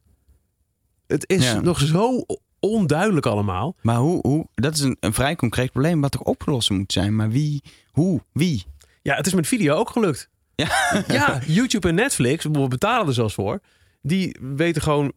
Het 1.07 1.25
is 1.31 1.45
Ja. 1.45 1.61
nog 1.61 1.81
zo 1.81 2.25
onduidelijk 2.61 3.27
allemaal. 3.27 3.77
Maar 3.83 3.97
hoe, 3.97 4.19
hoe, 4.23 4.47
dat 4.55 4.75
is 4.75 4.81
een, 4.81 4.97
een 5.01 5.13
vrij 5.15 5.37
concreet 5.37 5.71
probleem 5.73 6.01
wat 6.01 6.11
toch 6.13 6.23
opgelost 6.23 6.71
moet 6.71 6.93
zijn. 6.93 7.17
Maar 7.17 7.31
wie, 7.31 7.63
hoe, 7.91 8.21
wie? 8.33 8.65
Ja, 9.03 9.15
het 9.17 9.27
is 9.27 9.35
met 9.35 9.47
video 9.47 9.75
ook 9.75 9.91
gelukt. 9.91 10.29
Ja. 10.55 11.05
Ja, 11.09 11.41
YouTube 11.47 11.89
en 11.89 11.95
Netflix, 11.95 12.45
we 12.45 12.69
betalen 12.69 13.07
er 13.07 13.13
zelfs 13.15 13.35
voor. 13.35 13.61
Die 14.03 14.37
weten 14.41 14.83
gewoon, 14.83 15.13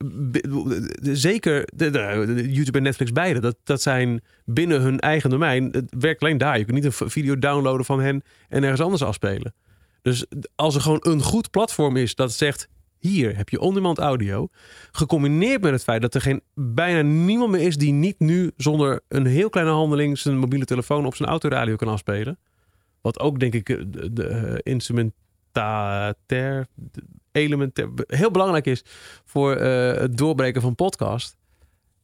zeker 1.02 1.67
de, 1.75 1.89
de- 1.89 2.34
de 2.36 2.52
YouTube 2.52 2.78
en 2.78 2.84
Netflix 2.84 3.12
beide, 3.12 3.39
dat, 3.39 3.56
dat 3.63 3.82
zijn 3.82 4.21
binnen 4.45 4.82
hun 4.82 4.99
eigen 4.99 5.30
domein. 5.30 5.69
Het 5.71 5.95
werkt 5.99 6.21
alleen 6.21 6.38
daar. 6.38 6.58
Je 6.58 6.65
kunt 6.65 6.84
niet 6.84 6.99
een 6.99 7.10
video 7.10 7.39
downloaden 7.39 7.86
van 7.86 7.99
hen 8.02 8.21
en 8.49 8.62
ergens 8.63 8.82
anders 8.82 9.02
afspelen. 9.04 9.54
Dus 10.02 10.25
als 10.56 10.75
er 10.75 10.82
gewoon 10.82 10.99
een 11.02 11.21
goed 11.21 11.52
platform 11.52 11.97
is 11.97 12.15
dat 12.15 12.34
zegt, 12.34 12.67
hier 12.99 13.38
heb 13.38 13.49
je 13.49 13.59
on-demand 13.59 13.97
audio, 13.97 14.49
gecombineerd 14.91 15.62
met 15.62 15.71
het 15.71 15.83
feit 15.83 16.01
dat 16.01 16.13
er 16.13 16.21
geen, 16.21 16.41
bijna 16.53 17.01
niemand 17.01 17.51
meer 17.51 17.62
is 17.62 17.77
die 17.77 17.91
niet 17.91 18.19
nu 18.19 18.51
zonder 18.57 19.01
een 19.07 19.25
heel 19.25 19.49
kleine 19.49 19.73
handeling 19.73 20.17
zijn 20.17 20.38
mobiele 20.38 20.65
telefoon 20.65 21.05
op 21.05 21.15
zijn 21.15 21.29
autoradio 21.29 21.75
kan 21.75 21.88
afspelen. 21.88 22.39
Wat 23.01 23.19
ook 23.19 23.39
denk 23.39 23.53
ik 23.53 23.69
eh, 23.69 23.83
de, 23.88 24.13
de 24.13 24.27
eh, 24.27 24.73
instrumentair, 24.73 26.67
elementair, 27.31 27.89
heel 28.07 28.31
belangrijk 28.31 28.65
is 28.65 28.83
voor 29.25 29.55
eh, 29.55 30.01
het 30.01 30.17
doorbreken 30.17 30.62
van 30.62 30.75
podcast. 30.75 31.38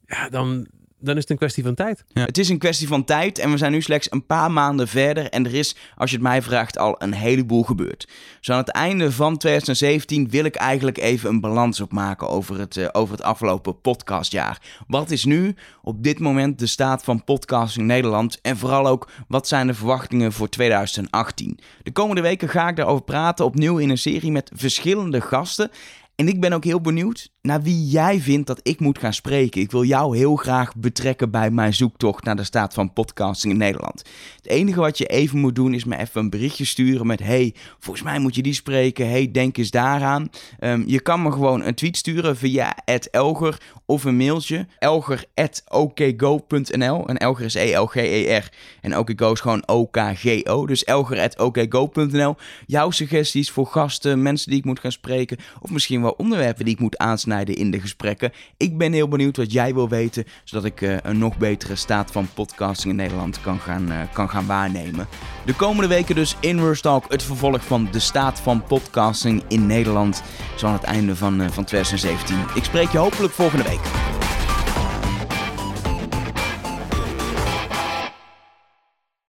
Ja, 0.05 0.29
dan, 0.29 0.67
dan 1.06 1.15
is 1.15 1.22
het 1.22 1.32
een 1.32 1.38
kwestie 1.38 1.63
van 1.63 1.76
tijd. 1.76 2.04
Het 2.13 2.38
is 2.38 2.50
een 2.50 2.58
kwestie 2.58 2.88
van 2.88 3.04
tijd 3.04 3.39
en 3.39 3.52
we 3.52 3.58
zijn 3.58 3.72
nu 3.72 3.82
slechts 3.82 4.12
een 4.12 4.26
paar 4.26 4.52
maanden 4.52 4.88
verder. 4.88 5.30
En 5.30 5.46
er 5.46 5.54
is, 5.54 5.76
als 5.96 6.10
je 6.10 6.15
het 6.15 6.26
mij 6.26 6.41
vraagt, 6.41 6.78
al 6.78 6.96
een 6.98 7.13
heleboel 7.13 7.63
gebeurd. 7.63 8.08
Zo 8.39 8.52
aan 8.52 8.58
het 8.58 8.70
einde 8.70 9.12
van 9.12 9.38
2017 9.38 10.30
wil 10.30 10.46
ik 10.46 10.56
eigenlijk 10.56 10.98
even 10.98 11.30
een 11.30 11.39
balans 11.39 11.82
opmaken 11.82 12.30
over 12.30 12.60
het, 12.60 12.78
eh, 12.78 12.88
over 12.91 13.15
het 13.15 13.24
afgelopen 13.24 13.82
podcastjaar. 13.82 14.62
Wat 14.88 15.12
is 15.12 15.26
nu 15.26 15.56
op 15.82 16.04
dit 16.04 16.20
moment 16.20 16.60
de 16.60 16.68
staat 16.68 17.04
van 17.04 17.24
podcasting 17.24 17.80
in 17.80 17.94
Nederland? 17.94 18.39
En 18.41 18.58
vooral 18.58 18.88
ook, 18.88 19.10
wat 19.28 19.48
zijn 19.48 19.68
de 19.68 19.74
verwachtingen 19.74 20.32
voor 20.32 20.50
2018? 20.50 21.60
De 21.84 21.91
komende 21.91 22.22
weken 22.22 22.50
ga 22.50 22.68
ik 22.68 22.76
daarover 22.76 23.04
praten, 23.04 23.46
opnieuw 23.46 23.78
in 23.78 23.89
een 23.89 23.98
serie 23.98 24.32
met 24.32 24.52
verschillende 24.54 25.22
gasten. 25.22 25.72
En 26.15 26.28
ik 26.28 26.39
ben 26.39 26.54
ook 26.54 26.63
heel 26.63 26.82
benieuwd 26.82 27.30
naar 27.41 27.62
wie 27.62 27.88
jij 27.88 28.19
vindt 28.19 28.47
dat 28.47 28.60
ik 28.63 28.80
moet 28.80 28.99
gaan 28.99 29.13
spreken. 29.13 29.62
Ik 29.62 29.71
wil 29.71 29.84
jou 29.84 30.17
heel 30.17 30.36
graag 30.36 30.75
betrekken 30.75 31.32
bij 31.32 31.51
mijn 31.51 31.73
zoektocht 31.73 32.23
naar 32.23 32.36
de 32.36 32.43
staat 32.43 32.73
van 32.73 32.93
podcasting 32.93 33.54
in 33.54 33.60
Nederland. 33.60 34.04
Het 34.36 34.47
enige 34.47 34.80
wat 34.80 34.97
je 34.97 35.06
even 35.06 35.39
moet 35.39 35.56
doen 35.56 35.73
is 35.73 35.86
me 35.86 35.97
even 35.97 36.21
een 36.21 36.30
berichtje 36.30 36.65
sturen 36.65 37.08
met: 37.08 37.19
Hey, 37.19 37.54
volgens 37.80 38.06
mij 38.06 38.19
moet 38.19 38.36
je 38.36 38.41
die 38.41 38.54
spreken. 38.54 39.10
Hey, 39.10 39.32
denk 39.32 39.58
eens 39.58 39.71
daaraan. 39.71 40.30
Um, 40.60 40.84
je 40.88 40.99
kan 40.99 41.21
me 41.21 41.32
gewoon 41.32 41.63
een 41.63 41.75
tweet 41.75 41.97
sturen 41.97 42.38
via 42.38 42.75
Elger 43.12 43.62
of 43.86 44.04
een 44.04 44.17
mailtje. 44.17 44.67
Elger.okgo.nl. 44.80 47.08
En 47.08 47.17
Elger 47.17 47.45
is 47.45 47.56
E-L-G-E-R. 47.56 48.49
En 48.82 48.97
OKGO 48.97 49.32
is 49.32 49.39
gewoon 49.39 49.63
O-K-G-O. 49.65 50.65
Dus 50.65 50.84
Elger.okgo.nl. 50.84 52.36
Jouw 52.65 52.91
suggesties 52.91 53.51
voor 53.51 53.67
gasten, 53.67 54.21
mensen 54.21 54.49
die 54.49 54.60
ik 54.60 54.65
moet 54.65 54.80
gaan 54.80 54.91
spreken. 54.91 55.38
Of 55.62 55.69
misschien 55.69 56.04
wel 56.06 56.15
onderwerpen 56.18 56.65
die 56.65 56.74
ik 56.74 56.80
moet 56.80 56.98
aansnijden 56.98 57.56
in 57.56 57.72
de 57.72 57.80
gesprekken. 57.80 58.32
Ik 58.58 58.78
ben 58.78 58.94
heel 58.94 59.08
benieuwd 59.08 59.38
wat 59.38 59.52
jij 59.52 59.74
wil 59.74 59.89
weten, 59.89 60.26
zodat 60.44 60.65
ik 60.65 60.82
uh, 60.82 60.98
een 61.04 61.18
nog 61.18 61.38
betere 61.38 61.76
staat 61.76 62.12
van 62.12 62.28
podcasting 62.34 62.89
in 62.89 62.96
Nederland 62.96 63.41
kan 63.41 63.60
gaan, 63.60 63.91
uh, 63.91 63.98
kan 64.13 64.30
gaan 64.30 64.46
waarnemen. 64.46 65.08
De 65.46 65.54
komende 65.54 65.88
weken 65.88 66.15
dus 66.15 66.36
in 66.39 66.74
Talk 66.82 67.12
het 67.12 67.24
vervolg 67.24 67.65
van 67.65 67.88
de 67.91 68.00
staat 68.00 68.39
van 68.39 68.63
podcasting 68.63 69.44
in 69.48 69.65
Nederland. 69.65 70.24
Zo 70.58 70.68
aan 70.68 70.74
het 70.74 70.84
einde 70.84 71.15
van, 71.15 71.41
uh, 71.41 71.50
van 71.50 71.63
2017. 71.63 72.36
Ik 72.56 72.63
spreek 72.63 72.89
je 72.89 72.98
hopelijk 72.98 73.34
volgende 73.34 73.63
week. 73.63 74.25